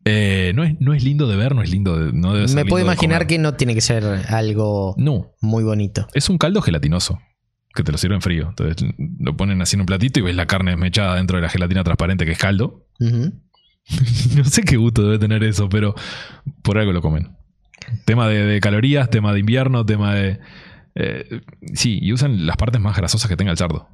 Eh, 0.04 0.52
no, 0.56 0.64
es, 0.64 0.74
no 0.80 0.94
es 0.94 1.04
lindo 1.04 1.28
de 1.28 1.36
ver, 1.36 1.54
no 1.54 1.62
es 1.62 1.70
lindo 1.70 1.96
de, 1.98 2.12
no 2.12 2.34
debe 2.34 2.48
ser 2.48 2.56
Me 2.56 2.64
puedo 2.64 2.78
lindo 2.84 2.92
imaginar 2.92 3.26
que 3.28 3.38
no 3.38 3.54
tiene 3.54 3.74
que 3.74 3.80
ser 3.80 4.04
algo 4.28 4.94
No, 4.98 5.32
muy 5.40 5.62
bonito. 5.62 6.08
es 6.14 6.28
un 6.28 6.38
caldo 6.38 6.60
gelatinoso 6.62 7.20
que 7.74 7.82
te 7.84 7.92
lo 7.92 7.98
sirven 7.98 8.20
frío. 8.20 8.48
Entonces 8.50 8.86
lo 9.18 9.36
ponen 9.36 9.62
así 9.62 9.76
en 9.76 9.80
un 9.80 9.86
platito 9.86 10.18
y 10.20 10.22
ves 10.22 10.34
la 10.36 10.46
carne 10.46 10.72
desmechada 10.72 11.14
dentro 11.16 11.36
de 11.38 11.42
la 11.42 11.48
gelatina 11.48 11.84
transparente 11.84 12.24
que 12.26 12.32
es 12.32 12.38
caldo. 12.38 12.86
No 14.36 14.44
sé 14.44 14.62
qué 14.62 14.76
gusto 14.76 15.02
debe 15.02 15.18
tener 15.18 15.42
eso, 15.42 15.68
pero 15.68 15.94
por 16.62 16.78
algo 16.78 16.92
lo 16.92 17.02
comen. 17.02 17.36
Tema 18.04 18.28
de, 18.28 18.44
de 18.46 18.60
calorías, 18.60 19.10
tema 19.10 19.32
de 19.32 19.40
invierno, 19.40 19.84
tema 19.84 20.14
de... 20.14 20.38
eh, 20.94 21.40
sí, 21.74 21.98
y 22.00 22.12
usan 22.12 22.46
las 22.46 22.56
partes 22.56 22.80
más 22.80 22.96
grasosas 22.96 23.28
que 23.28 23.36
tenga 23.36 23.50
el 23.50 23.58
cerdo. 23.58 23.88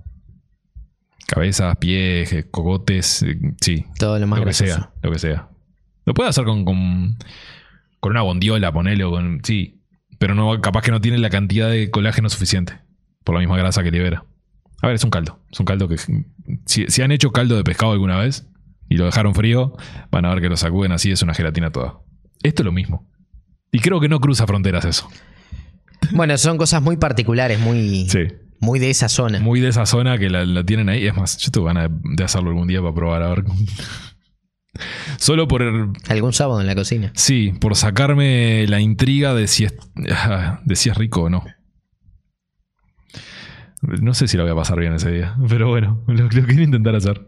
Cabezas, 1.26 1.76
pies, 1.78 2.46
cogotes, 2.50 3.22
eh, 3.22 3.38
sí, 3.62 3.86
Todo 3.98 4.18
lo 4.18 4.26
más 4.26 4.38
lo 4.40 4.44
que 4.44 4.50
grasoso. 4.50 4.74
sea, 4.74 4.90
lo 5.02 5.10
que 5.10 5.18
sea. 5.18 5.48
Lo 6.08 6.14
puede 6.14 6.30
hacer 6.30 6.44
con, 6.46 6.64
con, 6.64 7.18
con 8.00 8.12
una 8.12 8.22
bondiola, 8.22 8.72
ponele, 8.72 9.04
o 9.04 9.10
con... 9.10 9.40
Sí, 9.44 9.82
pero 10.18 10.34
no, 10.34 10.58
capaz 10.62 10.80
que 10.80 10.90
no 10.90 11.02
tiene 11.02 11.18
la 11.18 11.28
cantidad 11.28 11.68
de 11.70 11.90
colágeno 11.90 12.30
suficiente 12.30 12.72
por 13.24 13.34
la 13.34 13.40
misma 13.40 13.58
grasa 13.58 13.82
que 13.82 13.90
libera. 13.90 14.24
A 14.80 14.86
ver, 14.86 14.96
es 14.96 15.04
un 15.04 15.10
caldo. 15.10 15.38
Es 15.52 15.60
un 15.60 15.66
caldo 15.66 15.86
que... 15.86 15.96
Si, 16.64 16.86
si 16.88 17.02
han 17.02 17.12
hecho 17.12 17.30
caldo 17.30 17.56
de 17.56 17.62
pescado 17.62 17.92
alguna 17.92 18.16
vez 18.16 18.48
y 18.88 18.96
lo 18.96 19.04
dejaron 19.04 19.34
frío, 19.34 19.74
van 20.10 20.24
a 20.24 20.30
ver 20.30 20.40
que 20.40 20.48
lo 20.48 20.56
sacuden 20.56 20.92
así, 20.92 21.10
es 21.10 21.20
una 21.20 21.34
gelatina 21.34 21.70
toda. 21.72 21.98
Esto 22.42 22.62
es 22.62 22.64
lo 22.64 22.72
mismo. 22.72 23.06
Y 23.70 23.80
creo 23.80 24.00
que 24.00 24.08
no 24.08 24.18
cruza 24.18 24.46
fronteras 24.46 24.86
eso. 24.86 25.10
Bueno, 26.12 26.38
son 26.38 26.56
cosas 26.56 26.80
muy 26.80 26.96
particulares, 26.96 27.60
muy, 27.60 28.08
Sí. 28.08 28.20
muy 28.60 28.78
de 28.78 28.88
esa 28.88 29.10
zona. 29.10 29.40
Muy 29.40 29.60
de 29.60 29.68
esa 29.68 29.84
zona 29.84 30.16
que 30.16 30.30
la, 30.30 30.46
la 30.46 30.64
tienen 30.64 30.88
ahí. 30.88 31.06
Es 31.06 31.14
más, 31.14 31.36
yo 31.36 31.50
tengo 31.50 31.66
ganas 31.66 31.90
de, 31.90 31.96
de 32.16 32.24
hacerlo 32.24 32.48
algún 32.48 32.66
día 32.66 32.80
para 32.80 32.94
probar 32.94 33.22
a 33.24 33.28
ver. 33.28 33.44
Solo 35.18 35.48
por 35.48 35.62
el, 35.62 35.90
Algún 36.08 36.32
sábado 36.32 36.60
en 36.60 36.66
la 36.66 36.74
cocina. 36.74 37.12
Sí, 37.14 37.52
por 37.60 37.76
sacarme 37.76 38.66
la 38.66 38.80
intriga 38.80 39.34
de 39.34 39.46
si 39.46 39.64
es, 39.64 39.74
de 40.64 40.76
si 40.76 40.88
es 40.88 40.96
rico 40.96 41.22
o 41.22 41.30
no. 41.30 41.44
No 43.82 44.12
sé 44.14 44.26
si 44.26 44.36
lo 44.36 44.42
voy 44.42 44.52
a 44.52 44.56
pasar 44.56 44.80
bien 44.80 44.92
ese 44.92 45.10
día, 45.12 45.36
pero 45.48 45.68
bueno, 45.68 46.02
lo, 46.08 46.24
lo 46.24 46.28
quiero 46.28 46.62
intentar 46.62 46.94
hacer. 46.96 47.26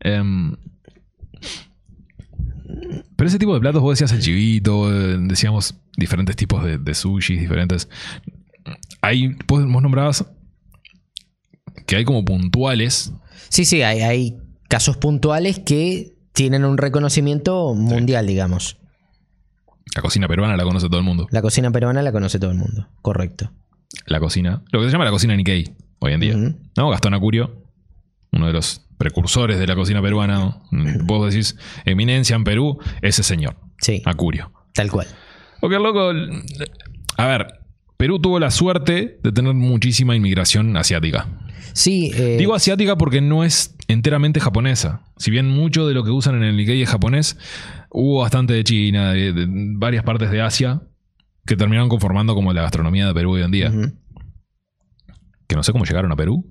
Em, 0.00 0.56
pero 3.16 3.28
ese 3.28 3.38
tipo 3.38 3.54
de 3.54 3.60
platos, 3.60 3.82
vos 3.82 3.98
decías 3.98 4.12
el 4.12 4.20
chivito, 4.20 4.90
decíamos 4.90 5.74
diferentes 5.96 6.36
tipos 6.36 6.62
de, 6.62 6.78
de 6.78 6.94
sushis, 6.94 7.40
diferentes. 7.40 7.88
Hay, 9.00 9.36
vos 9.46 9.66
vos 9.66 9.82
nombrabas 9.82 10.26
que 11.86 11.96
hay 11.96 12.04
como 12.04 12.24
puntuales. 12.24 13.12
Sí, 13.48 13.64
sí, 13.64 13.82
hay, 13.82 14.00
hay 14.00 14.36
casos 14.68 14.96
puntuales 14.96 15.58
que 15.60 16.14
tienen 16.32 16.64
un 16.64 16.76
reconocimiento 16.78 17.74
mundial, 17.74 18.26
digamos. 18.26 18.78
La 19.94 20.02
cocina 20.02 20.28
peruana 20.28 20.56
la 20.56 20.64
conoce 20.64 20.88
todo 20.88 20.98
el 20.98 21.04
mundo. 21.04 21.26
La 21.30 21.40
cocina 21.42 21.70
peruana 21.70 22.02
la 22.02 22.12
conoce 22.12 22.38
todo 22.38 22.50
el 22.50 22.58
mundo, 22.58 22.88
correcto. 23.02 23.50
la 24.06 24.20
cocina, 24.20 24.62
lo 24.72 24.80
que 24.80 24.86
se 24.86 24.92
llama 24.92 25.04
la 25.04 25.10
cocina 25.10 25.34
Nikkei 25.36 25.74
hoy 26.00 26.12
en 26.12 26.20
día. 26.20 26.36
¿No? 26.76 26.90
Gastón 26.90 27.14
Acurio, 27.14 27.62
uno 28.32 28.46
de 28.48 28.52
los 28.52 28.82
precursores 28.98 29.58
de 29.58 29.66
la 29.66 29.74
cocina 29.74 30.02
peruana. 30.02 30.58
¿no? 30.70 31.04
Vos 31.04 31.30
decís 31.32 31.56
eminencia 31.84 32.36
en 32.36 32.44
Perú, 32.44 32.78
ese 33.02 33.22
señor, 33.22 33.56
Sí, 33.80 34.02
Acurio. 34.04 34.52
tal 34.74 34.90
cual. 34.90 35.06
Porque 35.60 35.78
loco. 35.78 36.10
A 37.16 37.26
ver, 37.26 37.60
Perú 37.96 38.18
tuvo 38.20 38.38
la 38.38 38.50
suerte 38.50 39.18
de 39.22 39.32
tener 39.32 39.54
muchísima 39.54 40.14
inmigración 40.14 40.76
asiática. 40.76 41.28
Sí, 41.76 42.10
eh, 42.14 42.36
Digo 42.38 42.54
asiática 42.54 42.96
porque 42.96 43.20
no 43.20 43.44
es 43.44 43.76
enteramente 43.86 44.40
japonesa. 44.40 45.02
Si 45.18 45.30
bien 45.30 45.46
mucho 45.50 45.86
de 45.86 45.92
lo 45.92 46.04
que 46.04 46.10
usan 46.10 46.36
en 46.36 46.44
el 46.44 46.56
Nikkei 46.56 46.80
es 46.80 46.88
japonés, 46.88 47.36
hubo 47.90 48.22
bastante 48.22 48.54
de 48.54 48.64
China, 48.64 49.12
de, 49.12 49.34
de 49.34 49.46
varias 49.76 50.02
partes 50.02 50.30
de 50.30 50.40
Asia, 50.40 50.80
que 51.44 51.54
terminaron 51.54 51.90
conformando 51.90 52.34
como 52.34 52.52
la 52.54 52.62
gastronomía 52.62 53.06
de 53.06 53.12
Perú 53.14 53.32
hoy 53.32 53.42
en 53.42 53.50
día. 53.50 53.70
que 55.46 55.54
no 55.54 55.62
sé 55.62 55.72
cómo 55.72 55.84
llegaron 55.84 56.10
a 56.12 56.16
Perú. 56.16 56.50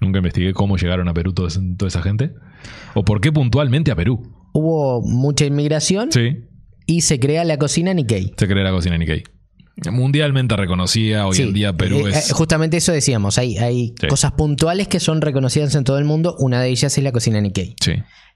Nunca 0.00 0.18
investigué 0.18 0.52
cómo 0.54 0.76
llegaron 0.78 1.06
a 1.08 1.14
Perú 1.14 1.32
toda, 1.34 1.48
esa- 1.48 1.60
toda 1.76 1.88
esa 1.88 2.02
gente. 2.02 2.32
O 2.94 3.04
por 3.04 3.20
qué 3.20 3.30
puntualmente 3.30 3.90
a 3.90 3.94
Perú. 3.96 4.22
hubo 4.54 5.02
mucha 5.02 5.44
inmigración 5.44 6.10
Sí, 6.12 6.46
y 6.86 7.02
se 7.02 7.18
crea 7.20 7.44
la 7.44 7.58
cocina 7.58 7.92
Nikkei. 7.92 8.32
se 8.36 8.48
cree 8.48 8.64
la 8.64 8.70
cocina 8.70 8.96
Nikkei. 8.96 9.22
Mundialmente 9.90 10.56
reconocida, 10.56 11.26
hoy 11.26 11.36
Sí, 11.36 11.42
en 11.42 11.52
día 11.52 11.72
Perú 11.76 12.06
eh, 12.06 12.10
es... 12.14 12.32
justamente 12.32 12.76
eso 12.76 12.92
decíamos, 12.92 13.38
hay, 13.38 13.58
hay 13.58 13.94
Sí. 14.00 14.06
cosas 14.06 14.32
puntuales 14.32 14.86
que 14.88 15.00
son 15.00 15.20
reconocidas 15.20 15.74
en 15.74 15.84
todo 15.84 15.98
el 15.98 16.04
mundo, 16.04 16.36
una 16.38 16.60
de 16.60 16.68
ellas 16.70 16.96
es 16.96 17.02
la 17.02 17.10
cocina 17.12 17.40
Nikkei, 17.40 17.74
Sí. 17.80 17.94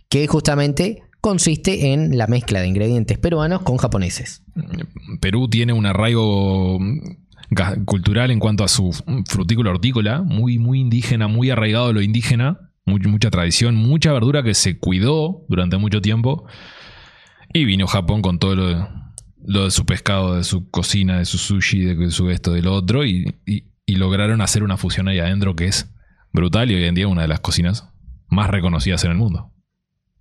que 0.08 0.26
justamente 0.26 1.02
consiste 1.20 1.92
en 1.92 2.18
la 2.18 2.26
mezcla 2.26 2.60
de 2.60 2.66
ingredientes 2.68 3.18
peruanos 3.18 3.62
con 3.62 3.76
japoneses. 3.76 4.42
Perú 5.20 5.48
tiene 5.48 5.72
un 5.72 5.86
arraigo 5.86 6.78
mm, 6.80 7.84
cultural 7.84 8.30
en 8.30 8.40
cuanto 8.40 8.64
a 8.64 8.68
su 8.68 8.90
frutícola 9.26 9.70
hortícola, 9.70 10.22
muy, 10.22 10.58
muy 10.58 10.80
indígena, 10.80 11.28
muy 11.28 11.50
arraigado 11.50 11.86
a 11.86 11.92
lo 11.92 12.02
indígena, 12.02 12.70
muy- 12.84 13.00
mucha 13.00 13.30
tradición, 13.30 13.74
mucha 13.76 14.12
verdura 14.12 14.42
que 14.42 14.54
se 14.54 14.78
cuidó 14.78 15.44
durante 15.48 15.76
mucho 15.78 16.00
tiempo. 16.00 16.46
Y 17.52 17.64
vino 17.64 17.86
Japón 17.86 18.22
con 18.22 18.38
todo 18.38 18.54
lo 18.56 18.66
de, 18.68 18.76
lo 19.44 19.64
de 19.64 19.70
su 19.70 19.86
pescado, 19.86 20.34
de 20.36 20.44
su 20.44 20.68
cocina, 20.70 21.18
de 21.18 21.24
su 21.24 21.38
sushi, 21.38 21.84
de 21.84 22.10
su 22.10 22.30
esto, 22.30 22.52
de 22.52 22.62
lo 22.62 22.74
otro, 22.74 23.04
y, 23.04 23.36
y- 23.46 23.64
y 23.86 23.96
lograron 23.96 24.40
hacer 24.42 24.62
una 24.62 24.76
fusión 24.76 25.08
ahí 25.08 25.18
adentro 25.18 25.56
que 25.56 25.66
es 25.66 25.90
brutal 26.32 26.70
y 26.70 26.74
hoy 26.74 26.84
en 26.84 26.94
día 26.94 27.08
una 27.08 27.22
de 27.22 27.28
las 27.28 27.40
cocinas 27.40 27.88
más 28.28 28.50
reconocidas 28.50 29.02
en 29.04 29.12
el 29.12 29.16
mundo. 29.16 29.54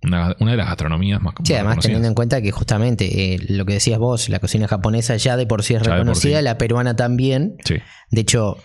Una, 0.02 0.34
una 0.40 0.52
de 0.52 0.56
las 0.56 0.68
gastronomías 0.68 1.20
más, 1.20 1.34
Sí, 1.34 1.40
más 1.42 1.50
además 1.50 1.70
reconocidas. 1.72 1.82
teniendo 1.82 2.08
en 2.08 2.14
cuenta 2.14 2.40
que 2.40 2.50
justamente 2.52 3.34
eh, 3.34 3.38
lo 3.50 3.66
que 3.66 3.74
decías 3.74 3.98
vos, 3.98 4.28
la 4.30 4.38
cocina 4.38 4.68
japonesa 4.68 5.16
ya 5.16 5.36
de 5.36 5.46
por 5.46 5.62
sí 5.64 5.74
es 5.74 5.82
Ya 5.82 5.92
reconocida, 5.92 6.38
sí. 6.38 6.44
la 6.44 6.56
peruana 6.56 6.96
también. 6.96 7.56
Sí. 7.64 7.74
De 8.10 8.20
hecho, 8.22 8.56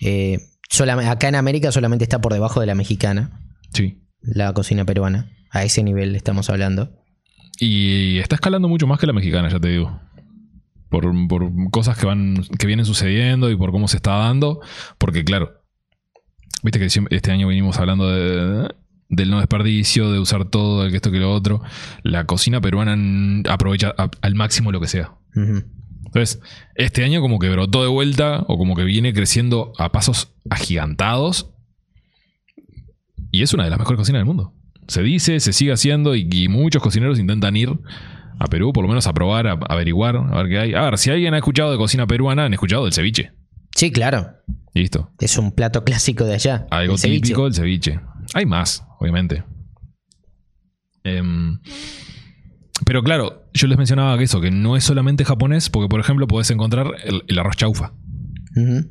eh, 0.00 0.38
acá 1.06 1.28
en 1.28 1.34
América 1.34 1.70
solamente 1.72 2.04
está 2.04 2.20
por 2.20 2.32
debajo 2.32 2.60
de 2.60 2.66
la 2.66 2.74
mexicana, 2.74 3.42
Sí. 3.74 4.04
la 4.22 4.52
cocina 4.54 4.84
peruana. 4.84 5.32
A 5.50 5.64
ese 5.64 5.82
nivel 5.82 6.14
estamos 6.16 6.48
hablando. 6.50 6.92
Y 7.58 8.18
está 8.18 8.34
escalando 8.36 8.68
mucho 8.68 8.86
más 8.86 8.98
que 9.00 9.06
la 9.06 9.12
mexicana, 9.12 9.48
ya 9.48 9.58
te 9.60 9.68
digo. 9.68 10.00
Por, 10.88 11.10
por 11.28 11.50
cosas 11.70 11.98
que 11.98 12.06
van, 12.06 12.36
que 12.58 12.66
vienen 12.66 12.86
sucediendo 12.86 13.50
y 13.50 13.56
por 13.56 13.70
cómo 13.72 13.88
se 13.88 13.96
está 13.96 14.16
dando. 14.16 14.60
Porque, 14.98 15.24
claro, 15.24 15.62
viste 16.62 16.78
que 16.78 16.86
este 17.16 17.32
año 17.32 17.48
venimos 17.48 17.78
hablando 17.78 18.08
de- 18.10 18.74
del 19.08 19.30
no 19.30 19.38
desperdicio, 19.38 20.10
de 20.10 20.18
usar 20.18 20.46
todo, 20.46 20.84
de 20.84 20.90
que 20.90 20.96
esto 20.96 21.10
que 21.12 21.18
lo 21.18 21.32
otro. 21.32 21.62
La 22.02 22.24
cocina 22.26 22.60
peruana 22.60 23.42
aprovecha 23.48 23.94
a- 23.96 24.10
al 24.20 24.34
máximo 24.34 24.70
lo 24.72 24.80
que 24.80 24.88
sea. 24.88 25.12
Entonces, 26.06 26.40
este 26.76 27.04
año 27.04 27.20
como 27.20 27.38
que 27.38 27.48
brotó 27.50 27.82
de 27.82 27.88
vuelta 27.88 28.44
o 28.48 28.56
como 28.58 28.74
que 28.76 28.84
viene 28.84 29.12
creciendo 29.12 29.72
a 29.78 29.90
pasos 29.92 30.34
agigantados. 30.50 31.50
Y 33.30 33.42
es 33.42 33.52
una 33.54 33.64
de 33.64 33.70
las 33.70 33.78
mejores 33.78 33.98
cocinas 33.98 34.20
del 34.20 34.26
mundo. 34.26 34.54
Se 34.88 35.02
dice, 35.02 35.40
se 35.40 35.52
sigue 35.52 35.72
haciendo 35.72 36.14
y, 36.14 36.28
y 36.30 36.48
muchos 36.48 36.82
cocineros 36.82 37.18
intentan 37.18 37.56
ir 37.56 37.70
a 38.38 38.46
Perú, 38.46 38.72
por 38.72 38.84
lo 38.84 38.88
menos 38.88 39.06
a 39.06 39.12
probar, 39.14 39.46
a, 39.46 39.52
a 39.52 39.58
averiguar, 39.68 40.16
a 40.16 40.42
ver 40.42 40.48
qué 40.48 40.58
hay. 40.58 40.74
A 40.74 40.82
ver, 40.82 40.98
si 40.98 41.10
alguien 41.10 41.34
ha 41.34 41.38
escuchado 41.38 41.72
de 41.72 41.78
cocina 41.78 42.06
peruana, 42.06 42.44
han 42.44 42.52
escuchado 42.52 42.84
del 42.84 42.92
ceviche. 42.92 43.32
Sí, 43.74 43.90
claro. 43.90 44.32
Listo. 44.74 45.10
Es 45.20 45.38
un 45.38 45.52
plato 45.52 45.84
clásico 45.84 46.24
de 46.24 46.34
allá. 46.34 46.66
Algo 46.70 46.94
el 46.94 47.00
típico 47.00 47.44
del 47.44 47.54
ceviche. 47.54 48.00
Hay 48.34 48.46
más, 48.46 48.84
obviamente. 49.00 49.42
Em, 51.04 51.58
pero 52.84 53.02
claro, 53.02 53.48
yo 53.54 53.68
les 53.68 53.78
mencionaba 53.78 54.18
que 54.18 54.24
eso, 54.24 54.40
que 54.40 54.50
no 54.50 54.76
es 54.76 54.84
solamente 54.84 55.24
japonés, 55.24 55.70
porque 55.70 55.88
por 55.88 56.00
ejemplo 56.00 56.26
podés 56.26 56.50
encontrar 56.50 56.88
el, 57.04 57.22
el 57.26 57.38
arroz 57.38 57.56
chaufa. 57.56 57.92
Ujú. 58.56 58.90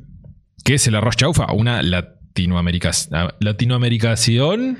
¿Qué 0.64 0.74
es 0.74 0.86
el 0.88 0.96
arroz 0.96 1.16
chaufa? 1.16 1.52
Una 1.52 1.82
latinoamerica, 1.82 2.90
latinoamericación, 3.38 4.78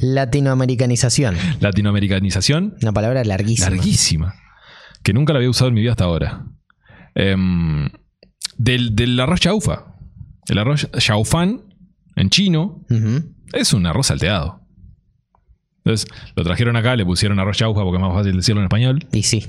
Latinoamericanización. 0.00 1.36
latinoamericanización 1.60 2.74
Una 2.82 2.92
palabra 2.92 3.24
larguísima. 3.24 3.70
larguísima, 3.70 4.34
que 5.02 5.12
nunca 5.12 5.32
la 5.32 5.38
había 5.38 5.50
usado 5.50 5.68
en 5.68 5.74
mi 5.74 5.80
vida 5.82 5.92
hasta 5.92 6.04
ahora. 6.04 6.44
Em, 7.14 7.88
del, 8.58 8.94
del 8.94 9.18
arroz 9.20 9.40
chaufa. 9.40 9.94
El 10.48 10.58
arroz 10.58 10.88
chaufán, 10.98 11.62
en 12.14 12.30
chino, 12.30 12.84
es 13.52 13.72
un 13.72 13.86
arroz 13.86 14.06
salteado. 14.08 14.60
Entonces, 15.84 16.08
lo 16.34 16.42
trajeron 16.42 16.76
acá, 16.76 16.96
le 16.96 17.04
pusieron 17.04 17.38
arroz 17.38 17.56
chaufa 17.58 17.82
porque 17.82 17.96
es 17.98 18.02
más 18.02 18.12
fácil 18.14 18.36
decirlo 18.36 18.60
en 18.60 18.64
español. 18.66 19.06
Y 19.12 19.22
sí, 19.22 19.46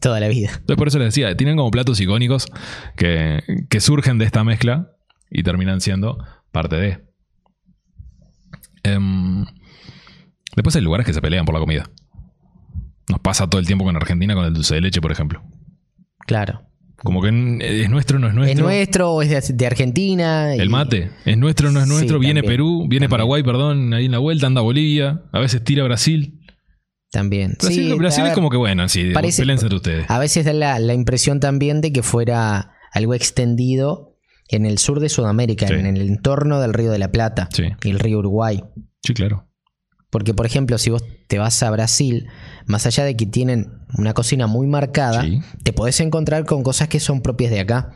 toda 0.00 0.20
la 0.20 0.28
vida. 0.28 0.50
Entonces, 0.50 0.76
por 0.76 0.88
eso 0.88 0.98
les 0.98 1.08
decía, 1.14 1.34
tienen 1.36 1.56
como 1.56 1.70
platos 1.70 2.00
icónicos 2.00 2.46
que, 2.96 3.40
que 3.70 3.80
surgen 3.80 4.18
de 4.18 4.24
esta 4.26 4.44
mezcla. 4.44 4.92
y 5.30 5.42
terminan 5.42 5.80
siendo 5.80 6.18
parte 6.52 6.76
de. 6.76 7.07
Em, 8.94 9.44
después 10.54 10.74
hay 10.76 10.82
lugares 10.82 11.06
que 11.06 11.12
se 11.12 11.20
pelean 11.20 11.44
por 11.44 11.54
la 11.54 11.60
comida. 11.60 11.90
Nos 13.08 13.20
pasa 13.20 13.48
todo 13.48 13.60
el 13.60 13.66
tiempo 13.66 13.84
con 13.84 13.96
Argentina 13.96 14.34
con 14.34 14.44
el 14.44 14.52
dulce 14.54 14.74
de 14.74 14.80
leche, 14.82 15.00
por 15.00 15.12
ejemplo. 15.12 15.42
Claro. 16.26 16.62
Como 17.02 17.22
que 17.22 17.28
es 17.28 17.88
nuestro, 17.88 18.18
no 18.18 18.26
es 18.28 18.34
nuestro. 18.34 18.58
Es 18.58 18.64
nuestro 18.76 19.12
o 19.12 19.22
es 19.22 19.56
de, 19.56 19.66
Argentina. 19.66 20.54
y- 20.56 20.60
El 20.60 20.68
mate, 20.68 21.10
es 21.24 21.38
nuestro, 21.38 21.70
no 21.70 21.78
es 21.80 21.86
Sí, 21.86 21.92
nuestro. 21.92 22.18
viene 22.18 22.40
también, 22.40 22.52
Perú, 22.56 22.78
viene 22.88 23.04
también. 23.06 23.10
Paraguay, 23.10 23.42
perdón, 23.44 23.94
ahí 23.94 24.06
en 24.06 24.12
la 24.12 24.18
vuelta, 24.18 24.48
anda 24.48 24.60
Bolivia, 24.62 25.22
a 25.32 25.38
veces 25.38 25.62
tira 25.62 25.84
Brasil. 25.84 26.40
También. 27.12 27.54
Brasil, 27.58 27.92
Sí, 27.92 27.98
Brasil 27.98 28.26
es 28.26 28.32
como 28.34 28.50
que 28.50 28.56
bueno, 28.58 28.88
sí, 28.88 29.12
parece- 29.14 29.42
entre 29.50 29.74
ustedes. 29.74 30.10
A 30.10 30.18
veces 30.18 30.44
da 30.44 30.52
la, 30.52 30.78
la 30.80 30.92
impresión 30.92 31.38
también 31.40 31.80
de 31.80 31.92
que 31.92 32.02
fuera 32.02 32.72
algo 32.92 33.14
extendido 33.14 34.07
en 34.48 34.66
el 34.66 34.78
sur 34.78 35.00
de 35.00 35.08
Sudamérica, 35.08 35.66
Sí. 35.68 35.74
en 35.74 35.86
el 35.86 36.00
entorno 36.02 36.60
del 36.60 36.72
Río 36.74 36.90
de 36.90 36.98
la 36.98 37.10
Plata 37.12 37.48
Sí. 37.52 37.64
y 37.84 37.90
el 37.90 37.98
río 37.98 38.18
Uruguay. 38.18 38.62
Sí, 39.02 39.14
claro. 39.14 39.46
Porque, 40.10 40.32
por 40.32 40.46
ejemplo, 40.46 40.78
si 40.78 40.88
vos 40.90 41.04
te 41.26 41.38
vas 41.38 41.62
a 41.62 41.70
Brasil, 41.70 42.28
más 42.66 42.86
allá 42.86 43.04
de 43.04 43.14
que 43.16 43.26
tienen 43.26 43.72
una 43.98 44.14
cocina 44.14 44.46
muy 44.46 44.66
marcada, 44.66 45.22
Sí. 45.22 45.40
te 45.64 45.72
podés 45.74 46.00
encontrar 46.00 46.46
con 46.46 46.62
cosas 46.62 46.88
que 46.88 46.98
son 46.98 47.20
propias 47.20 47.50
de 47.50 47.60
acá. 47.60 47.92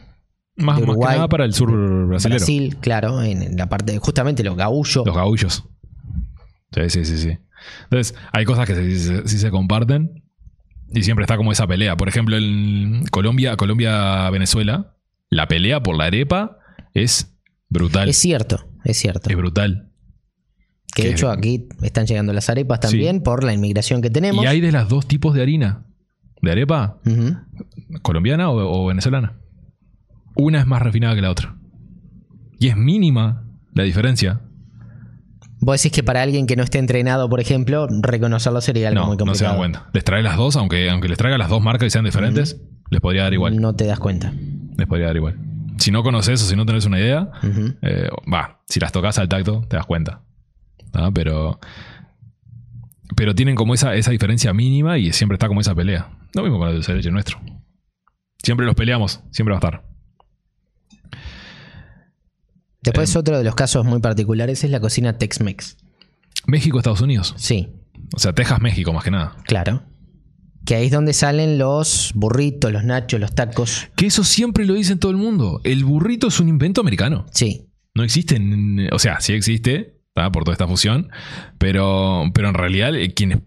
Más, 0.55 0.57
De 0.57 0.65
más 0.67 0.77
que 0.77 0.83
Uruguay, 0.91 1.17
nada 1.17 1.29
para 1.29 1.47
el 1.47 1.55
sur 1.55 1.71
brasilero. 2.07 2.38
Brasil, 2.38 2.77
claro, 2.81 3.23
en, 3.23 3.57
la 3.57 3.71
parte, 3.71 3.97
justamente 3.99 4.45
los 4.45 4.55
gaullos. 4.57 5.07
Los 5.07 5.17
gaullos. 5.17 5.65
Sí, 6.75 6.91
sí, 6.91 7.05
sí, 7.07 7.17
sí. 7.19 7.38
Entonces, 7.85 8.15
hay 8.33 8.45
cosas 8.45 8.67
que 8.67 8.75
sí 8.75 8.99
se, 8.99 9.27
se 9.38 9.51
comparten 9.51 10.23
y 10.93 11.03
siempre 11.05 11.23
está 11.25 11.38
como 11.38 11.53
esa 11.53 11.67
pelea. 11.67 11.97
Por 11.97 12.09
ejemplo, 12.09 12.37
en 12.37 13.05
Colombia, 13.11 13.57
Colombia-Venezuela, 13.57 14.95
la 15.33 15.49
pelea 15.49 15.83
por 15.83 15.97
la 15.97 16.05
arepa 16.05 16.59
es 16.92 17.35
brutal. 17.71 18.09
Es 18.11 18.18
cierto, 18.18 18.66
es 18.85 18.99
cierto. 18.99 19.31
Es 19.31 19.37
brutal. 19.37 19.88
Que 20.95 21.05
de 21.05 21.11
hecho 21.12 21.31
aquí 21.31 21.68
están 21.83 22.05
llegando 22.07 22.35
las 22.35 22.51
arepas 22.51 22.81
también 22.81 23.23
por 23.23 23.42
la 23.45 23.55
inmigración 23.55 24.03
que 24.03 24.11
tenemos. 24.11 24.45
Y 24.45 24.47
hay 24.47 24.61
de 24.61 24.73
las 24.73 24.90
dos 24.90 25.07
tipos 25.09 25.35
de 25.35 25.40
harina. 25.40 25.87
¿De 26.42 26.53
arepa? 26.53 26.99
¿Colombiana 28.03 28.51
o, 28.51 28.83
o 28.85 28.87
venezolana? 28.88 29.38
Una 30.37 30.61
es 30.61 30.66
más 30.66 30.83
refinada 30.83 31.14
que 31.14 31.23
la 31.23 31.31
otra. 31.31 31.57
Y 32.59 32.68
es 32.68 32.77
mínima 32.77 33.49
la 33.75 33.85
diferencia. 33.85 34.42
Vos 35.61 35.81
decís 35.81 35.92
que 35.97 36.03
para 36.03 36.21
alguien 36.21 36.47
que 36.47 36.57
no 36.57 36.62
esté 36.64 36.79
entrenado, 36.79 37.31
por 37.31 37.40
ejemplo, 37.40 37.87
reconocerlo 37.88 38.61
sería 38.61 38.88
algo 38.88 39.01
No, 39.01 39.07
muy 39.07 39.16
no 39.16 39.35
se 39.35 39.45
complicado. 39.45 39.53
dan 39.53 39.59
cuenta. 39.59 39.90
Les 39.95 40.05
trae 40.05 40.23
las 40.23 40.37
dos, 40.37 40.57
aunque, 40.57 40.90
aunque 40.90 41.09
les 41.09 41.16
traiga 41.16 41.38
las 41.38 41.49
dos 41.49 41.62
marcas 41.62 41.87
y 41.87 41.90
sean 41.90 42.05
diferentes, 42.05 42.61
les 42.90 43.01
podría 43.01 43.23
dar 43.23 43.33
igual. 43.33 43.59
No 43.59 43.75
te 43.75 43.87
das 43.87 43.99
cuenta. 43.99 44.35
Les 44.77 44.87
podría 44.87 45.07
dar 45.09 45.17
igual. 45.17 45.39
Si 45.79 45.91
no 45.91 46.03
conoces 46.03 46.43
o 46.43 46.47
si 46.47 46.55
no 46.57 46.65
tenés 46.67 46.85
una 46.87 46.99
idea, 47.01 47.31
eh, 47.83 48.09
va, 48.33 48.63
si 48.69 48.79
las 48.81 48.93
tocas 48.93 49.19
al 49.19 49.29
tacto, 49.29 49.65
te 49.69 49.77
das 49.77 49.87
cuenta. 49.87 50.23
Pero. 51.15 51.59
Pero 53.17 53.35
tienen 53.35 53.55
como 53.57 53.75
esa, 53.75 53.95
esa 53.95 54.11
diferencia 54.11 54.53
mínima 54.55 54.97
y 54.99 55.13
siempre 55.13 55.35
está 55.37 55.49
como 55.49 55.61
esa 55.61 55.75
pelea. 55.75 56.11
Lo 56.35 56.43
mismo 56.43 56.59
con 56.59 56.69
el 56.69 56.75
dulce 56.75 56.93
de 56.93 56.97
leche 56.99 57.11
nuestro. 57.11 57.41
Siempre 58.43 58.65
los 58.67 58.75
peleamos, 58.75 59.21
siempre 59.31 59.53
va 59.55 59.59
a 59.59 59.61
estar. 59.61 59.85
Después 62.83 63.15
Em. 63.15 63.21
otro 63.21 63.39
de 63.39 63.45
los 63.45 63.55
casos 63.55 63.85
muy 63.85 64.01
particulares 64.01 64.65
es 64.65 64.71
la 64.71 64.81
cocina 64.81 65.17
Tex-Mex. 65.19 65.77
México, 66.47 66.79
Estados 66.79 67.01
Unidos. 67.01 67.35
Sí, 67.37 67.69
O 68.15 68.19
sea, 68.19 68.33
Texas, 68.35 68.61
México, 68.61 68.93
más 68.93 69.05
que 69.05 69.11
nada. 69.11 69.37
claro. 69.45 69.83
Que 70.64 70.77
ahí 70.77 70.87
es 70.87 70.92
donde 70.92 71.12
salen 71.12 71.59
los 71.59 72.12
burritos, 72.14 72.72
los 72.72 72.85
nachos, 72.85 73.20
los 73.20 73.35
tacos. 73.35 73.88
Que 73.96 74.07
eso 74.07 74.22
siempre 74.25 74.64
lo 74.64 74.75
dice 74.75 74.96
todo 74.96 75.11
el 75.11 75.18
mundo. 75.18 75.61
El 75.64 75.85
burrito 75.85 76.29
es 76.29 76.38
un 76.40 76.48
invento 76.48 76.81
americano. 76.81 77.27
Sí, 77.33 77.66
No 77.94 78.05
existe, 78.05 78.37
en- 78.37 78.88
o 78.92 78.98
sea, 78.98 79.20
sí 79.20 79.33
existe, 79.35 79.98
¿tá? 80.14 80.31
por 80.33 80.44
toda 80.44 80.55
esta 80.55 80.66
fusión, 80.68 81.11
pero, 81.59 82.25
pero 82.35 82.48
en 82.48 82.55
realidad 82.55 82.94
eh, 82.94 83.12
quienes 83.12 83.38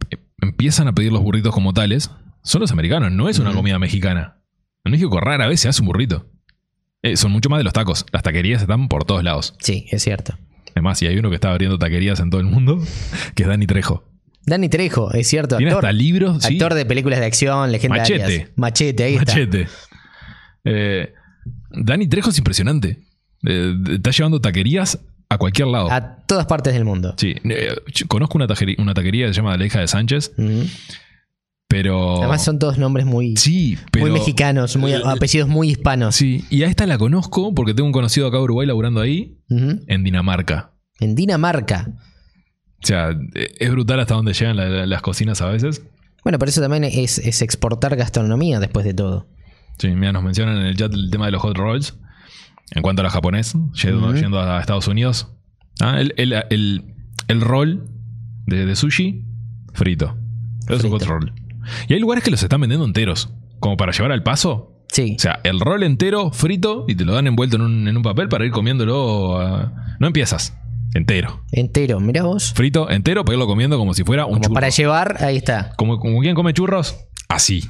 empiezan 0.41 0.87
a 0.87 0.93
pedir 0.93 1.11
los 1.11 1.21
burritos 1.23 1.53
como 1.53 1.73
tales 1.73 2.11
son 2.43 2.61
los 2.61 2.71
americanos, 2.71 3.11
no 3.11 3.27
es 3.29 3.39
una 3.39 3.53
comida 3.53 3.79
mexicana. 3.79 4.37
En 4.83 4.91
México 4.91 5.19
rara 5.19 5.47
vez 5.47 5.61
se 5.61 5.67
hace 5.69 5.81
un 5.81 5.87
burrito. 5.87 6.27
Eh, 7.01 7.17
son 7.17 7.31
mucho 7.31 7.49
más 7.49 7.57
de 7.59 7.63
los 7.63 7.73
tacos. 7.73 8.05
Las 8.11 8.21
taquerías 8.23 8.61
están 8.61 8.87
por 8.87 9.03
todos 9.05 9.23
lados. 9.23 9.55
sí, 9.59 9.85
es 9.89 10.03
cierto. 10.03 10.37
Además, 10.75 11.01
y 11.01 11.07
hay 11.07 11.17
uno 11.17 11.29
que 11.29 11.35
está 11.35 11.49
abriendo 11.51 11.79
taquerías 11.79 12.19
en 12.19 12.29
todo 12.29 12.41
el 12.41 12.47
mundo, 12.47 12.83
que 13.35 13.43
es 13.43 13.49
Dani 13.49 13.65
Trejo. 13.65 14.03
Dani 14.45 14.69
Trejo, 14.69 15.11
es 15.13 15.27
cierto, 15.27 15.57
Tiene 15.57 15.71
actor. 15.71 15.85
hasta 15.85 15.93
libros. 15.93 16.43
sí. 16.43 16.53
Actor 16.53 16.73
de 16.75 16.85
películas 16.85 17.19
de 17.19 17.25
acción, 17.25 17.71
legendarias. 17.71 18.19
Machete. 18.21 18.51
Machete, 18.55 19.03
ahí 19.03 19.15
está. 19.15 19.31
Machete. 19.33 19.67
Eh, 20.63 21.13
Dani 21.71 22.07
Trejo 22.07 22.29
es 22.29 22.37
impresionante. 22.37 22.99
Eh, 23.47 23.73
está 23.93 24.11
llevando 24.11 24.39
taquerías 24.41 24.99
a 25.29 25.37
cualquier 25.37 25.67
lado. 25.67 25.91
A 25.91 26.17
todas 26.25 26.45
partes 26.45 26.73
del 26.73 26.85
mundo. 26.85 27.15
Sí, 27.17 27.35
eh, 27.43 27.75
conozco 28.07 28.37
una, 28.37 28.47
taquería, 28.47 28.75
una 28.79 28.93
taquería 28.93 29.27
que 29.27 29.33
se 29.33 29.37
llama 29.41 29.57
La 29.57 29.65
hija 29.65 29.79
de 29.79 29.87
Sánchez, 29.87 30.31
pero. 31.67 32.17
Además 32.19 32.43
son 32.43 32.59
todos 32.59 32.77
nombres 32.77 33.05
muy, 33.05 33.35
Sí, 33.37 33.77
pero. 33.91 34.05
muy 34.05 34.13
mexicanos, 34.13 34.77
muy 34.77 34.93
apellidos 34.93 35.49
muy 35.49 35.69
hispanos. 35.71 36.15
Sí, 36.15 36.45
y 36.49 36.63
a 36.63 36.67
esta 36.67 36.85
la 36.85 36.97
conozco 36.97 37.53
porque 37.53 37.73
tengo 37.73 37.87
un 37.87 37.93
conocido 37.93 38.27
acá 38.27 38.37
de 38.37 38.43
Uruguay 38.43 38.67
laburando 38.67 39.01
ahí, 39.01 39.39
en 39.49 40.03
Dinamarca. 40.03 40.71
En 40.99 41.15
Dinamarca. 41.15 41.89
O 42.85 42.87
sea, 42.87 43.09
es 43.33 43.71
brutal 43.71 43.99
hasta 43.99 44.13
dónde 44.13 44.33
llegan 44.33 44.57
la- 44.57 44.69
la- 44.69 44.85
las 44.85 45.01
cocinas 45.01 45.41
a 45.41 45.47
veces. 45.49 45.81
Bueno, 46.23 46.37
pero 46.37 46.49
eso 46.49 46.61
también 46.61 46.83
es, 46.83 47.17
es 47.17 47.41
exportar 47.41 47.95
gastronomía 47.95 48.59
después 48.59 48.85
de 48.85 48.93
todo. 48.93 49.25
Sí, 49.79 49.89
mira, 49.89 50.11
nos 50.11 50.21
mencionan 50.23 50.57
en 50.57 50.67
el 50.67 50.77
chat 50.77 50.93
el 50.93 51.09
tema 51.09 51.25
de 51.25 51.31
los 51.31 51.41
hot 51.41 51.57
rolls. 51.57 51.97
En 52.71 52.81
cuanto 52.83 53.01
a 53.01 53.03
la 53.03 53.09
japonés, 53.09 53.55
yendo, 53.73 54.39
a 54.39 54.59
Estados 54.59 54.87
Unidos. 54.87 55.27
Ah, 55.81 55.99
el, 55.99 56.13
el, 56.17 56.33
el- 56.51 56.83
el 57.27 57.41
roll 57.41 57.87
de, 58.45 58.65
de 58.67 58.75
sushi 58.75 59.23
frito. 59.73 60.15
Eso 60.65 60.75
es 60.75 60.83
un 60.83 60.91
hot 60.91 61.03
roll. 61.03 61.33
Y 61.87 61.93
hay 61.95 61.99
lugares 61.99 62.23
que 62.23 62.29
los 62.31 62.41
están 62.43 62.61
vendiendo 62.61 62.85
enteros. 62.85 63.29
Como 63.59 63.77
para 63.77 63.91
llevar 63.93 64.11
al 64.11 64.21
paso. 64.21 64.83
Sí. 64.91 65.15
O 65.17 65.19
sea, 65.19 65.39
el 65.43 65.59
rol 65.59 65.81
entero, 65.83 66.31
frito, 66.31 66.85
y 66.87 66.93
te 66.95 67.03
lo 67.05 67.13
dan 67.13 67.25
envuelto 67.27 67.55
en 67.55 67.63
un, 67.63 67.87
en 67.87 67.97
un 67.97 68.03
papel 68.03 68.29
para 68.29 68.45
ir 68.45 68.51
comiéndolo. 68.51 69.39
a- 69.39 69.73
No 69.99 70.07
empiezas. 70.07 70.55
Entero. 70.93 71.43
Entero, 71.51 71.99
mirá 71.99 72.23
vos. 72.23 72.53
Frito, 72.53 72.89
entero, 72.89 73.25
para 73.25 73.35
irlo 73.35 73.47
comiendo 73.47 73.77
como 73.77 73.93
si 73.93 74.03
fuera 74.03 74.25
un 74.25 74.33
Como 74.33 74.43
churro. 74.43 74.53
para 74.53 74.69
llevar, 74.69 75.23
ahí 75.23 75.37
está. 75.37 75.73
Como, 75.77 75.99
como 75.99 76.19
quien 76.21 76.35
come 76.35 76.53
churros, 76.53 76.95
así. 77.27 77.69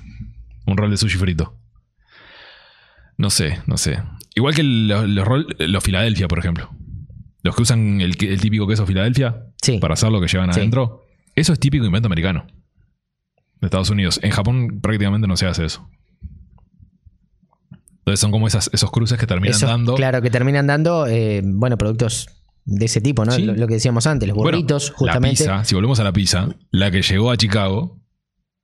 Un 0.67 0.78
rol 0.78 0.91
de 0.91 0.97
sushi 0.97 1.17
frito. 1.17 1.58
No 3.17 3.30
sé, 3.30 3.60
no 3.65 3.78
sé. 3.78 4.04
Igual 4.36 4.54
que 4.54 4.63
los, 4.63 5.08
los 5.10 5.25
rol- 5.25 5.47
los 5.58 5.84
Filadelfia, 5.84 6.28
por 6.28 6.39
ejemplo. 6.39 6.69
Los 7.43 7.56
que 7.56 7.62
usan 7.62 8.01
el, 8.01 8.15
el 8.19 8.41
típico 8.41 8.67
queso 8.67 8.86
Filadelfia 8.86 9.45
Sí. 9.62 9.78
para 9.80 9.93
hacer 9.93 10.12
lo 10.12 10.19
que 10.21 10.28
llevan 10.28 10.54
Sí. 10.54 10.60
adentro. 10.60 11.04
Eso 11.36 11.54
es 11.54 11.60
típico 11.60 11.86
invento 11.86 12.08
americano. 12.08 12.45
De 13.62 13.67
Estados 13.67 13.89
Unidos. 13.89 14.19
En 14.21 14.32
Japón 14.32 14.80
prácticamente 14.82 15.28
no 15.28 15.38
se 15.38 15.45
hace 15.47 15.65
eso. 15.65 15.88
Entonces 17.99 18.19
son 18.19 18.32
como 18.32 18.47
esas, 18.47 18.69
esos 18.73 18.91
cruces 18.91 19.17
que 19.17 19.25
terminan 19.25 19.56
Esos, 19.56 19.67
dando. 19.69 19.95
Claro, 19.95 20.21
que 20.21 20.30
terminan 20.30 20.67
dando, 20.67 21.08
eh, 21.08 21.41
bueno, 21.43 21.78
productos 21.78 22.28
de 22.65 22.86
ese 22.86 22.99
tipo, 23.01 23.23
¿no? 23.25 23.32
Sí. 23.32 23.43
Lo, 23.43 23.54
lo 23.56 23.67
que 23.67 23.75
decíamos 23.75 24.08
antes, 24.08 24.28
los 24.28 24.36
Bueno, 24.36 24.58
burritos, 24.58 24.91
justamente. 24.91 25.45
La 25.45 25.51
pizza, 25.60 25.65
si 25.65 25.75
volvemos 25.75 25.99
a 25.99 26.04
la 26.04 26.12
pizza, 26.13 26.49
la 26.71 26.91
que 26.91 27.01
llegó 27.01 27.32
a 27.32 27.38
Chicago, 27.38 28.01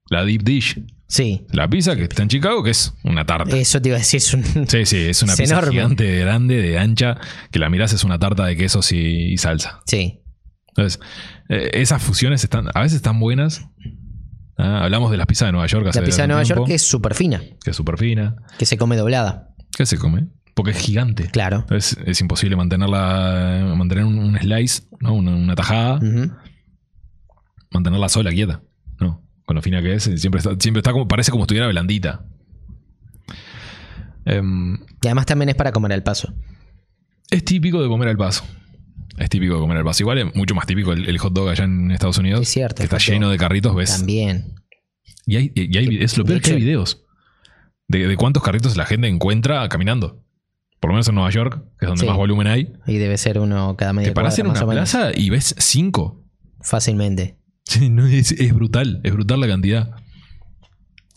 la 0.10 0.26
deep 0.26 0.44
dish. 0.44 0.84
Sí. 1.08 1.46
La 1.52 1.70
pizza 1.70 1.96
que 1.96 2.04
está 2.04 2.24
en 2.24 2.30
Chicago, 2.30 2.64
que 2.64 2.70
es 2.72 2.94
una 3.04 3.26
tarta. 3.26 3.56
Eso 3.58 3.82
te 3.82 3.90
iba 3.90 3.98
a 3.98 4.00
decir, 4.00 4.18
es 4.20 4.34
un. 4.34 4.44
Sí, 4.68 4.86
sí, 4.86 4.98
es 4.98 5.22
una 5.24 5.34
Es 5.34 5.40
pizza 5.40 5.54
enorme. 5.56 5.72
gigante, 5.74 6.04
de 6.06 6.20
grande, 6.22 6.62
de 6.62 6.80
ancha, 6.80 7.18
que 7.52 7.60
la 7.60 7.70
mirás 7.70 7.94
es 7.94 8.04
una 8.04 8.18
tarta 8.18 8.46
de 8.46 8.56
quesos 8.56 8.92
y, 8.92 9.34
y 9.34 9.38
salsa. 9.38 9.82
Sí. 9.86 10.22
Entonces, 10.70 11.00
eh, 11.50 11.70
esas 11.74 12.02
fusiones 12.02 12.44
están, 12.44 12.68
a 12.74 12.82
veces 12.82 12.96
están 12.98 13.20
buenas. 13.20 13.66
Ah, 14.58 14.84
hablamos 14.84 15.12
de 15.12 15.18
las 15.18 15.28
pizzas 15.28 15.48
de 15.48 15.52
Nueva 15.52 15.68
York 15.68 15.88
hace 15.88 16.00
La 16.00 16.06
pizza 16.06 16.22
de 16.22 16.28
Nueva 16.30 16.44
tiempo, 16.44 16.62
York 16.62 16.68
que 16.70 16.76
es 16.76 16.82
súper 16.84 17.14
fina, 17.14 17.42
que 17.64 17.72
es 17.72 17.76
súper 17.76 17.98
fina. 17.98 18.36
que 18.58 18.66
se 18.66 18.78
come 18.78 18.96
doblada. 18.96 19.50
¿Qué 19.76 19.86
se 19.86 19.98
come? 19.98 20.28
Porque 20.54 20.72
es 20.72 20.78
gigante. 20.78 21.28
Claro. 21.32 21.60
Entonces 21.60 21.98
es 22.06 22.20
imposible 22.22 22.56
mantenerla, 22.56 23.74
mantener 23.78 24.04
un, 24.06 24.20
un 24.20 24.38
slice, 24.38 24.84
¿no? 25.00 25.14
una, 25.14 25.36
una 25.36 25.56
tajada, 25.56 26.00
mantenerla 27.72 28.10
sola, 28.10 28.32
quieta. 28.32 28.62
No, 29.00 29.24
con 29.46 29.56
lo 29.56 29.62
fina 29.62 29.82
que 29.82 29.94
es, 29.94 30.04
siempre 30.04 30.40
está, 30.40 30.52
siempre 30.60 30.80
está 30.80 30.92
como, 30.92 31.08
parece 31.08 31.32
como 31.32 31.44
si 31.44 31.46
estuviera 31.46 31.68
blandita. 31.68 32.26
Em, 34.26 34.76
Y 35.02 35.08
además 35.08 35.26
también 35.26 35.50
es 35.50 35.56
para 35.56 35.72
comer 35.72 35.94
al 35.94 36.04
paso. 36.04 36.34
Es 37.30 37.44
típico 37.46 37.82
de 37.82 37.88
comer 37.88 38.10
al 38.10 38.18
paso. 38.18 38.44
Es 39.18 39.30
típico 39.30 39.56
de 39.56 39.60
comer 39.62 39.78
al 39.78 39.84
paso. 39.84 40.04
Igual 40.04 40.18
es 40.20 40.36
mucho 40.36 40.54
más 40.56 40.66
típico 40.68 40.94
el, 40.94 41.08
el 41.08 41.18
hot 41.18 41.34
dog 41.34 41.50
allá 41.50 41.64
en 41.64 41.92
Estados 41.92 42.18
Unidos. 42.18 42.42
Es 42.42 42.50
cierto, 42.50 42.78
Que 42.78 42.84
está 42.84 42.98
lleno 42.98 43.30
de 43.30 43.38
carritos, 43.38 43.76
ves. 43.76 43.98
También. 43.98 44.56
Y 45.26 45.36
hay, 45.38 45.52
y 45.56 45.78
hay- 45.78 45.98
es 46.04 46.18
lo 46.18 46.26
peor 46.26 46.42
que 46.42 46.52
hay 46.52 46.58
videos. 46.58 47.04
De, 47.88 48.08
de 48.08 48.16
cuántos 48.18 48.42
carritos 48.44 48.78
la 48.78 48.86
gente 48.86 49.08
encuentra 49.08 49.68
caminando. 49.70 50.24
Por 50.82 50.89
lo 50.89 50.96
menos 50.96 51.08
en 51.08 51.15
Nueva 51.15 51.30
York, 51.30 51.63
que 51.80 51.86
es 51.86 51.88
donde 51.88 52.02
Sí. 52.02 52.08
más 52.08 52.17
volumen 52.17 52.48
hay. 52.48 52.74
Y 52.88 52.98
debe 52.98 53.17
ser 53.17 53.39
uno 53.39 53.78
cada 53.78 53.94
media 53.94 54.10
Te 54.10 54.13
paras 54.13 54.34
cuadra, 54.36 54.41
en 54.41 54.52
una 54.58 54.65
menos. 54.74 54.91
plaza 54.91 55.12
y 55.15 55.30
ves 55.30 55.56
cinco. 55.60 56.26
Fácilmente. 56.60 57.38
Sí, 57.65 57.89
no, 57.89 58.06
es, 58.08 58.32
es 58.34 58.54
brutal. 58.54 59.00
Es 59.04 59.13
brutal 59.13 59.39
la 59.39 59.48
cantidad. 59.48 59.91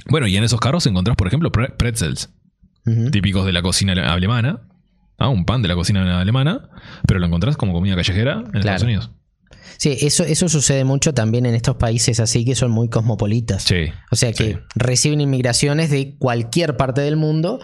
Bueno, 0.09 0.27
y 0.27 0.37
en 0.37 0.44
esos 0.44 0.61
carros 0.61 0.87
encontrás, 0.87 1.16
por 1.16 1.27
ejemplo, 1.27 1.50
pre- 1.50 1.70
pretzels. 1.70 2.31
Típicos 3.11 3.46
de 3.46 3.53
la 3.55 3.62
cocina 3.62 3.92
ale- 3.92 4.03
alemana. 4.03 4.68
¿ah? 5.16 5.29
un 5.29 5.46
pan 5.46 5.62
de 5.62 5.68
la 5.68 5.74
cocina 5.74 6.20
alemana, 6.20 6.68
pero 7.07 7.18
lo 7.18 7.27
encontrás 7.27 7.57
como 7.57 7.72
comida 7.72 7.94
callejera 7.96 8.44
en 8.53 8.59
Estados 8.59 8.83
Unidos. 8.83 9.11
Sí, 9.79 9.96
eso, 10.03 10.24
eso 10.24 10.48
sucede 10.50 10.85
mucho 10.85 11.14
también 11.14 11.46
en 11.46 11.55
estos 11.55 11.77
países 11.77 12.20
así 12.20 12.44
que 12.44 12.55
son 12.55 12.70
muy 12.70 12.88
cosmopolitas. 12.90 13.62
Sí. 13.62 13.87
O 14.11 14.16
sea 14.16 14.33
que 14.35 14.53
sí. 14.55 14.59
reciben 14.74 15.20
inmigraciones 15.22 15.90
de 15.90 16.16
cualquier 16.18 16.77
parte 16.77 17.00
del 17.00 17.16
mundo 17.16 17.61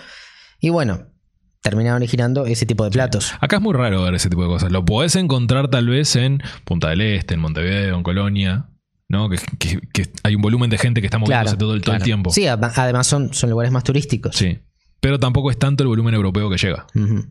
y 0.58 0.70
bueno, 0.70 1.08
terminan 1.62 1.94
originando 1.94 2.46
ese 2.46 2.66
tipo 2.66 2.84
de 2.84 2.90
platos. 2.90 3.34
Acá 3.40 3.56
es 3.56 3.62
muy 3.62 3.74
raro 3.74 4.02
ver 4.02 4.14
ese 4.14 4.28
tipo 4.30 4.42
de 4.42 4.48
cosas. 4.48 4.72
Lo 4.72 4.84
podés 4.84 5.16
encontrar 5.16 5.68
tal 5.68 5.88
vez 5.88 6.16
en 6.16 6.42
Punta 6.64 6.88
del 6.90 7.00
Este, 7.02 7.34
en 7.34 7.40
Montevideo, 7.40 7.96
en 7.96 8.02
Colonia, 8.02 8.66
¿no? 9.08 9.28
Que, 9.28 9.38
que- 9.58 9.80
que 9.92 10.06
hay 10.22 10.34
un 10.36 10.42
volumen 10.42 10.70
de 10.70 10.78
gente 10.78 11.00
que 11.00 11.06
está 11.06 11.18
moviéndose 11.18 11.56
todo, 11.56 11.74
el- 11.74 11.82
todo 11.82 11.94
el 11.94 11.98
claro. 11.98 12.04
tiempo. 12.04 12.30
Sí, 12.30 12.46
ad- 12.46 12.62
además 12.76 13.06
son, 13.06 13.34
son 13.34 13.50
lugares 13.50 13.72
más 13.72 13.84
turísticos. 13.84 14.36
Sí. 14.36 14.58
Pero 15.02 15.18
tampoco 15.18 15.50
es 15.50 15.58
tanto 15.58 15.82
el 15.82 15.88
volumen 15.88 16.14
europeo 16.14 16.50
que 16.50 16.58
llega. 16.58 16.86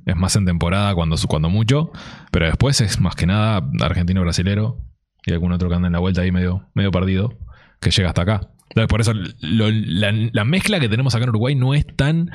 Es 0.06 0.16
más 0.16 0.36
en 0.36 0.46
temporada 0.46 0.94
cuando, 0.96 1.16
cuando 1.28 1.50
mucho, 1.50 1.92
pero 2.32 2.48
después 2.48 2.82
es 2.82 3.00
más 3.00 3.16
que 3.16 3.28
nada 3.28 3.64
argentino 3.82 4.22
brasilero 4.22 4.84
y 5.24 5.34
algún 5.34 5.52
otro 5.52 5.70
que 5.70 5.76
anda 5.76 5.86
en 5.88 5.94
la 5.94 6.00
vuelta 6.00 6.22
ahí 6.22 6.32
medio, 6.32 6.68
medio 6.74 6.90
perdido 6.92 7.38
que 7.80 7.92
llega 7.92 8.10
hasta 8.10 8.24
acá. 8.24 8.42
Entonces, 8.70 8.88
por 8.88 9.02
eso 9.02 9.14
lo- 9.14 9.70
la, 9.72 10.12
la 10.32 10.46
mezcla 10.46 10.80
que 10.80 10.90
tenemos 10.90 11.14
acá 11.14 11.26
en 11.26 11.30
Uruguay 11.30 11.54
no 11.56 11.76
es 11.76 11.86
tan 11.96 12.32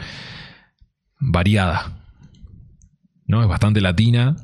variada. 1.31 2.01
¿No? 3.27 3.43
Es 3.43 3.49
bastante 3.49 3.81
latina. 3.81 4.37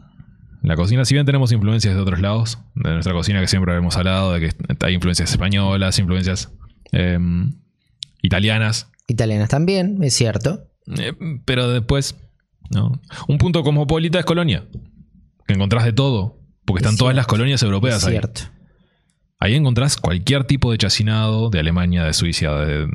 La 0.62 0.76
cocina, 0.76 1.04
si 1.04 1.14
bien 1.14 1.24
tenemos 1.26 1.52
influencias 1.52 1.94
de 1.94 2.00
otros 2.00 2.20
lados, 2.20 2.58
de 2.74 2.90
nuestra 2.92 3.12
cocina 3.14 3.40
que 3.40 3.46
siempre 3.46 3.74
hemos 3.74 3.96
hablado, 3.96 4.32
de 4.32 4.40
que 4.40 4.54
hay 4.86 4.94
influencias 4.94 5.30
españolas, 5.30 5.98
influencias 5.98 6.52
em, 6.92 7.54
italianas, 8.22 8.90
Italianas 9.06 9.48
también, 9.48 9.98
es 10.02 10.14
cierto. 10.14 10.68
eh, 10.98 11.12
pero 11.44 11.68
después, 11.68 12.14
¿no? 12.70 13.00
Un 13.26 13.38
punto 13.38 13.62
cosmopolita 13.64 14.18
es 14.20 14.24
Colonia. 14.24 14.66
Que 15.46 15.54
encontrás 15.54 15.84
de 15.84 15.92
todo. 15.92 16.38
Porque 16.64 16.78
están 16.80 16.92
Es 16.94 16.98
todas 16.98 17.16
las 17.16 17.26
colonias 17.26 17.60
europeas 17.64 17.96
Es 17.96 18.04
ahí. 18.04 18.12
cierto. 18.12 18.42
Ahí 19.40 19.54
encontrás 19.54 19.96
cualquier 19.96 20.44
tipo 20.44 20.70
de 20.70 20.76
chacinado 20.76 21.48
de 21.48 21.58
Alemania, 21.60 22.04
de 22.04 22.12
Suiza, 22.12 22.50
de. 22.56 22.86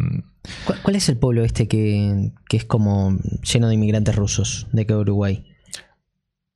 ¿Cuál, 0.66 0.80
cuál 0.84 0.96
es 0.96 1.10
el 1.10 1.18
pueblo 1.18 1.44
este 1.44 1.68
que, 1.68 2.32
que 2.48 2.58
es 2.58 2.66
como 2.66 3.18
lleno 3.52 3.68
de 3.68 3.74
inmigrantes 3.74 4.16
rusos 4.16 4.68
de 4.72 4.86
de 4.86 4.96
Uruguay? 4.96 5.44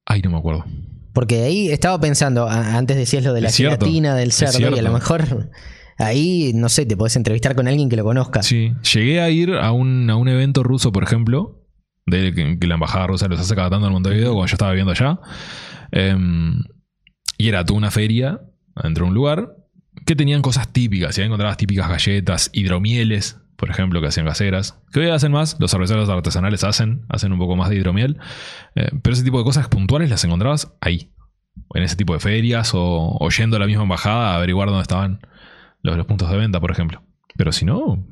Ay, 0.05 0.21
no 0.21 0.29
me 0.29 0.37
acuerdo. 0.37 0.65
Porque 1.13 1.41
ahí 1.41 1.69
estaba 1.69 1.99
pensando, 1.99 2.47
antes 2.47 2.97
decías 2.97 3.23
lo 3.23 3.33
de 3.33 3.41
la 3.41 3.51
gelatina 3.51 4.15
del 4.15 4.31
cerdo, 4.31 4.75
y 4.75 4.79
a 4.79 4.81
lo 4.83 4.93
mejor 4.93 5.49
ahí, 5.97 6.51
no 6.53 6.69
sé, 6.69 6.85
te 6.85 6.95
podés 6.95 7.15
entrevistar 7.15 7.55
con 7.55 7.67
alguien 7.67 7.89
que 7.89 7.95
lo 7.95 8.03
conozca. 8.03 8.43
Sí. 8.43 8.73
Llegué 8.93 9.21
a 9.21 9.29
ir 9.31 9.53
a 9.55 9.71
un, 9.71 10.07
a 10.09 10.15
un 10.15 10.27
evento 10.27 10.61
ruso, 10.61 10.91
por 10.91 11.03
ejemplo, 11.03 11.65
de 12.05 12.33
que, 12.33 12.59
que 12.59 12.67
la 12.67 12.75
embajada 12.75 13.07
rusa 13.07 13.27
los 13.27 13.39
hace 13.39 13.55
cada 13.55 13.71
tanto 13.71 13.87
en 13.87 13.93
Montevideo 13.93 14.33
cuando 14.33 14.47
yo 14.47 14.53
estaba 14.53 14.71
viviendo 14.71 14.91
allá. 14.91 15.19
Em, 15.91 16.63
y 17.37 17.49
era 17.49 17.65
toda 17.65 17.79
una 17.79 17.91
feria 17.91 18.41
dentro 18.83 19.05
de 19.05 19.09
un 19.09 19.15
lugar 19.15 19.55
que 20.09 20.15
tenían 20.15 20.41
cosas 20.41 20.73
típicas. 20.73 21.15
Y 21.15 21.21
ahí 21.21 21.27
encontrabas 21.27 21.55
típicas 21.57 21.87
galletas, 21.87 22.49
hidromieles, 22.51 23.37
por 23.55 23.69
ejemplo, 23.69 24.01
que 24.01 24.07
hacían 24.07 24.25
caseras. 24.25 24.81
Que 24.91 25.01
hoy 25.01 25.09
hacen 25.09 25.31
más, 25.31 25.55
los 25.59 25.69
cerveceros 25.69 26.09
artesanales 26.09 26.63
hacen, 26.63 27.05
hacen 27.09 27.31
un 27.31 27.37
poco 27.37 27.55
más 27.55 27.69
de 27.69 27.75
hidromiel. 27.75 28.17
Eh, 28.73 28.89
pero 29.03 29.13
ese 29.13 29.23
tipo 29.23 29.37
de 29.37 29.43
cosas 29.43 29.67
puntuales 29.67 30.09
las 30.09 30.23
encontrabas 30.23 30.73
ahí. 30.81 31.11
En 31.75 31.83
ese 31.83 31.95
tipo 31.95 32.13
de 32.13 32.19
ferias 32.19 32.73
o, 32.73 33.17
o 33.19 33.29
yendo 33.29 33.57
a 33.57 33.59
la 33.59 33.67
misma 33.67 33.83
embajada 33.83 34.31
a 34.31 34.37
averiguar 34.37 34.69
dónde 34.69 34.81
estaban 34.81 35.19
los, 35.83 35.95
los 35.95 36.07
puntos 36.07 36.31
de 36.31 36.37
venta, 36.37 36.59
por 36.59 36.71
ejemplo. 36.71 37.03
Pero 37.37 37.51
si 37.51 37.65
no, 37.65 38.03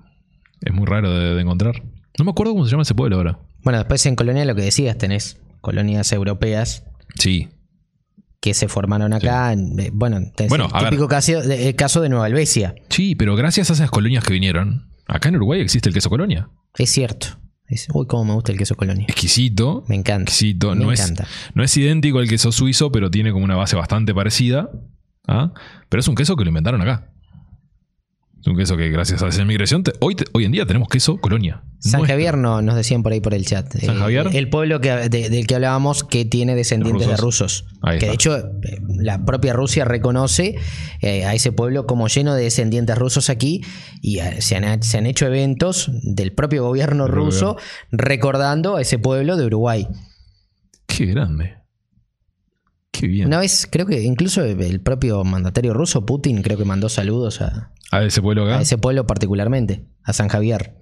es 0.61 0.71
muy 0.71 0.85
raro 0.85 1.11
de, 1.11 1.33
de 1.33 1.41
encontrar. 1.41 1.81
No 2.19 2.25
me 2.25 2.29
acuerdo 2.29 2.53
cómo 2.53 2.65
se 2.65 2.69
llama 2.69 2.83
ese 2.83 2.93
pueblo 2.93 3.15
ahora. 3.15 3.39
Bueno, 3.63 3.79
después 3.79 4.05
en 4.05 4.15
Colonia 4.15 4.45
lo 4.45 4.53
que 4.53 4.61
decías, 4.61 4.99
tenés 4.99 5.41
colonias 5.61 6.11
europeas 6.11 6.83
Sí. 7.15 7.47
Que 8.47 8.53
se 8.53 8.67
formaron 8.69 9.11
acá. 9.13 9.51
Eh, 9.53 9.89
Bueno, 9.93 10.19
tenés 10.35 10.49
Bueno, 10.49 10.69
el 10.73 10.83
típico 10.85 11.07
caso 11.07 11.41
de, 11.41 11.69
el 11.69 11.75
caso 11.75 11.99
de 12.01 12.07
Nueva 12.09 12.27
Helvecia. 12.27 12.75
Sí, 12.89 13.15
pero 13.15 13.35
gracias 13.35 13.69
a 13.69 13.73
esas 13.73 13.91
colonias 13.91 14.23
que 14.23 14.31
vinieron, 14.31 14.89
acá 15.05 15.27
en 15.29 15.35
Uruguay 15.35 15.59
existe 15.59 15.89
el 15.89 15.93
queso 15.93 16.09
colonia. 16.09 16.49
Es 16.77 16.89
cierto. 16.91 17.27
Es- 17.67 17.87
uy, 17.93 18.05
cómo 18.07 18.23
me 18.23 18.33
gusta 18.33 18.53
el 18.53 18.57
queso 18.57 18.75
Colonia. 18.75 19.05
Exquisito. 19.09 19.83
Me 19.89 19.95
encanta. 19.95 20.31
Exquisito. 20.31 20.73
Me 20.73 20.85
no, 20.85 20.91
es, 20.93 21.01
encanta. 21.01 21.27
no 21.53 21.63
es 21.63 21.75
idéntico 21.75 22.19
al 22.19 22.29
queso 22.29 22.53
suizo, 22.53 22.93
pero 22.93 23.11
tiene 23.11 23.33
como 23.33 23.43
una 23.43 23.57
base 23.57 23.75
bastante 23.75 24.13
parecida. 24.13 24.69
¿ah? 25.27 25.51
Pero 25.89 25.99
es 25.99 26.07
un 26.07 26.15
queso 26.15 26.37
que 26.37 26.45
lo 26.45 26.49
inventaron 26.49 26.79
acá. 26.81 27.11
Un 28.49 28.55
queso 28.55 28.77
que 28.77 28.89
gracias 28.89 29.21
a 29.21 29.27
esa 29.27 29.41
inmigración, 29.41 29.83
te- 29.83 29.91
hoy, 29.99 30.15
te- 30.15 30.23
hoy 30.33 30.45
en 30.45 30.51
día 30.53 30.65
tenemos 30.65 30.87
queso 30.87 31.17
colonia. 31.17 31.63
San 31.79 31.99
Nuestro. 31.99 32.07
Javier 32.15 32.37
no, 32.37 32.61
nos 32.61 32.75
decían 32.75 33.03
por 33.03 33.11
ahí 33.11 33.19
por 33.19 33.33
el 33.33 33.45
chat. 33.45 33.71
¿San 33.77 33.97
Eh, 33.97 33.99
Javier? 33.99 34.29
El 34.33 34.49
pueblo 34.49 34.79
que, 34.79 34.89
de- 35.09 35.29
del 35.29 35.45
que 35.45 35.55
hablábamos 35.55 36.03
que 36.05 36.23
tiene 36.25 36.55
descendientes 36.55 37.07
de 37.07 37.17
rusos. 37.17 37.65
Ahí 37.81 37.99
que 37.99 38.05
está. 38.05 38.07
de 38.07 38.13
hecho 38.13 38.37
eh, 38.37 38.81
la 38.99 39.25
propia 39.25 39.51
Rusia 39.53 39.83
reconoce 39.85 40.55
eh, 41.01 41.25
a 41.25 41.33
ese 41.33 41.51
pueblo 41.51 41.85
como 41.85 42.07
lleno 42.07 42.33
de 42.35 42.43
descendientes 42.43 42.97
rusos 42.97 43.29
aquí 43.29 43.61
y 44.01 44.19
eh, 44.19 44.41
se, 44.41 44.55
han, 44.55 44.81
se 44.81 44.97
han 44.97 45.05
hecho 45.05 45.25
eventos 45.27 45.91
del 46.03 46.31
propio 46.33 46.63
gobierno 46.63 47.07
ruso 47.07 47.57
recordando 47.91 48.77
a 48.77 48.81
ese 48.81 48.97
pueblo 48.97 49.35
de 49.35 49.45
Uruguay. 49.45 49.87
Qué 50.87 51.05
grande. 51.05 51.55
Qué 52.91 53.05
bien. 53.07 53.27
Una 53.27 53.39
vez, 53.39 53.67
creo 53.69 53.85
que 53.85 54.01
incluso 54.01 54.43
el 54.43 54.79
propio 54.81 55.23
mandatario 55.23 55.73
ruso, 55.73 56.05
Putin, 56.05 56.41
creo 56.41 56.57
que 56.57 56.65
mandó 56.65 56.89
saludos 56.89 57.41
a, 57.41 57.71
A 57.97 58.03
ese 58.05 58.21
pueblo 58.21 58.45
acá. 58.45 58.59
a 58.59 58.61
ese 58.61 58.77
pueblo 58.77 59.05
particularmente, 59.07 59.85
a 60.03 60.13
San 60.13 60.27
Javier. 60.27 60.75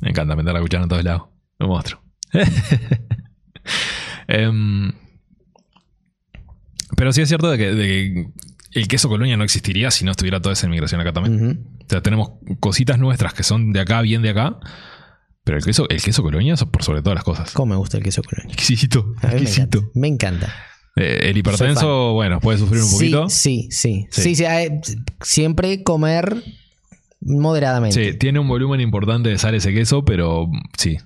Me 0.00 0.10
encanta 0.10 0.36
meter 0.36 0.52
la 0.52 0.60
cuchara 0.60 0.82
en 0.84 0.88
todos 0.88 1.04
lados. 1.04 1.22
Lo 1.58 1.68
muestro. 1.68 2.02
Em, 4.30 4.92
pero 6.96 7.12
sí 7.12 7.22
es 7.22 7.28
cierto 7.28 7.50
de 7.50 7.56
que, 7.58 7.72
de 7.74 7.86
que 7.86 8.26
el 8.78 8.88
queso 8.88 9.08
colonia 9.08 9.36
no 9.38 9.44
existiría 9.44 9.90
si 9.90 10.04
no 10.04 10.10
estuviera 10.10 10.40
toda 10.40 10.52
esa 10.52 10.66
inmigración 10.66 11.00
acá 11.00 11.12
también. 11.12 11.66
O 11.82 11.86
sea, 11.88 12.02
tenemos 12.02 12.32
cositas 12.60 12.98
nuestras 12.98 13.32
que 13.32 13.42
son 13.42 13.72
de 13.72 13.80
acá, 13.80 14.02
bien 14.02 14.20
de 14.22 14.30
acá. 14.30 14.58
Pero 15.44 15.56
el 15.58 15.64
queso, 15.64 15.88
el 15.88 16.02
queso 16.02 16.22
colonia 16.22 16.54
es 16.54 16.64
por 16.64 16.82
sobre 16.84 17.00
todas 17.00 17.14
las 17.14 17.24
cosas. 17.24 17.52
¿Cómo 17.52 17.72
me 17.72 17.78
gusta 17.78 17.96
el 17.96 18.02
queso 18.02 18.22
Colonia? 18.22 18.52
Exquisito. 18.52 19.14
Me 19.22 19.30
Exquisito. 19.30 19.78
encanta. 19.78 19.90
Me 19.98 20.08
encanta. 20.08 20.54
Eh, 20.98 21.30
el 21.30 21.36
hipertenso, 21.36 22.12
bueno, 22.12 22.40
puede 22.40 22.58
sufrir 22.58 22.82
un 22.82 22.90
poquito. 22.90 23.28
Sí, 23.28 23.68
sí, 23.70 24.06
sí. 24.10 24.22
Sí. 24.22 24.22
Sí, 24.22 24.34
sí, 24.36 24.44
eh, 24.44 24.80
siempre 25.22 25.82
comer 25.82 26.42
moderadamente. 27.20 28.12
Sí, 28.12 28.18
tiene 28.18 28.38
un 28.38 28.48
volumen 28.48 28.80
importante 28.80 29.28
de 29.28 29.38
sal 29.38 29.54
ese 29.54 29.72
queso, 29.72 30.04
pero 30.04 30.48
sí. 30.76 30.98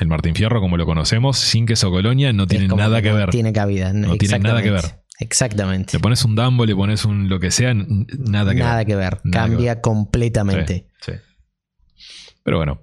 El 0.00 0.08
Martín 0.08 0.34
Fierro, 0.34 0.60
como 0.60 0.78
lo 0.78 0.86
conocemos, 0.86 1.36
sin 1.38 1.66
queso 1.66 1.90
colonia, 1.90 2.32
no 2.32 2.46
tiene 2.46 2.66
nada 2.68 3.02
que 3.02 3.10
no 3.10 3.16
ver. 3.16 3.30
Tiene 3.30 3.52
cabida. 3.52 3.92
No 3.92 4.16
tiene 4.16 4.38
nada 4.38 4.62
que 4.62 4.70
ver. 4.70 5.02
Exactamente. 5.18 5.92
Le 5.96 6.00
pones 6.00 6.24
un 6.24 6.34
dambo, 6.34 6.64
le 6.64 6.74
pones 6.74 7.04
un 7.04 7.28
lo 7.28 7.38
que 7.38 7.50
sea, 7.50 7.74
nada 7.74 8.54
que 8.54 8.60
nada 8.60 8.76
ver. 8.78 8.86
que 8.86 8.96
ver. 8.96 9.20
Nada 9.24 9.46
que 9.46 9.50
Cambia 9.50 9.80
completamente. 9.80 10.88
Sí, 11.00 11.12
sí. 11.12 12.32
Pero 12.42 12.56
bueno. 12.56 12.82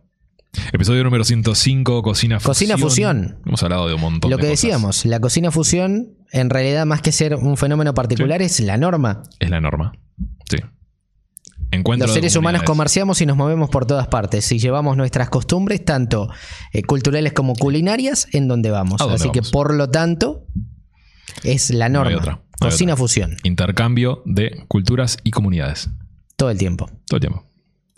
Episodio 0.74 1.04
número 1.04 1.24
105, 1.24 2.02
Cocina 2.02 2.40
Fusión. 2.40 2.50
Cocina 2.50 2.78
Fusión. 2.78 3.40
Hemos 3.46 3.62
hablado 3.64 3.88
de 3.88 3.94
un 3.94 4.02
montón 4.02 4.32
Lo 4.32 4.38
de 4.38 4.42
que 4.42 4.50
cosas. 4.50 4.62
decíamos, 4.62 5.06
la 5.06 5.20
cocina 5.20 5.52
fusión, 5.52 6.18
en 6.32 6.50
realidad, 6.50 6.86
más 6.86 7.02
que 7.02 7.12
ser 7.12 7.36
un 7.36 7.58
fenómeno 7.58 7.94
particular, 7.94 8.42
es 8.42 8.60
la 8.60 8.78
norma. 8.78 9.24
Es 9.40 9.50
la 9.50 9.60
norma. 9.62 9.94
Sí. 10.50 10.58
Encuentro 11.72 12.08
Los 12.08 12.16
seres 12.16 12.36
humanos 12.36 12.64
comerciamos 12.64 13.22
y 13.22 13.28
nos 13.28 13.38
movemos 13.38 13.70
por 13.70 13.86
todas 13.86 14.08
partes 14.08 14.52
y 14.52 14.58
llevamos 14.58 14.98
nuestras 14.98 15.30
costumbres, 15.30 15.86
tanto 15.86 16.30
eh, 16.74 16.82
culturales 16.82 17.34
como 17.34 17.54
culinarias, 17.54 18.28
en 18.32 18.48
donde 18.48 18.72
vamos. 18.72 19.00
¿A 19.02 19.04
dónde 19.04 19.18
Así 19.18 19.30
que, 19.32 19.42
por 19.44 19.76
lo 19.76 19.90
tanto, 19.92 20.48
es 21.44 21.70
la 21.70 21.88
No 21.90 22.00
hay 22.00 22.06
norma. 22.16 22.20
otra, 22.20 22.34
no 22.34 22.42
hay 22.62 22.72
cocina 22.72 22.94
otra. 22.94 23.04
fusión, 23.04 23.38
Intercambio 23.44 24.24
de 24.26 24.66
culturas 24.68 25.18
y 25.24 25.30
comunidades. 25.32 25.90
todo 26.38 26.50
el 26.50 26.58
tiempo. 26.58 26.90
Todo 27.06 27.18
el 27.18 27.22
tiempo. 27.22 27.46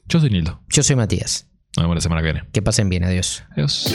Yo 0.09 0.19
soy 0.19 0.29
Nildo. 0.31 0.61
Yo 0.69 0.83
soy 0.83 0.97
Matías. 0.97 1.47
Nos 1.77 1.83
vemos 1.85 1.95
la 1.95 2.01
semana 2.01 2.21
que 2.21 2.33
viene. 2.33 2.49
Que 2.51 2.61
pasen 2.61 2.89
bien, 2.89 3.05
adiós. 3.05 3.43
Adiós. 3.51 3.93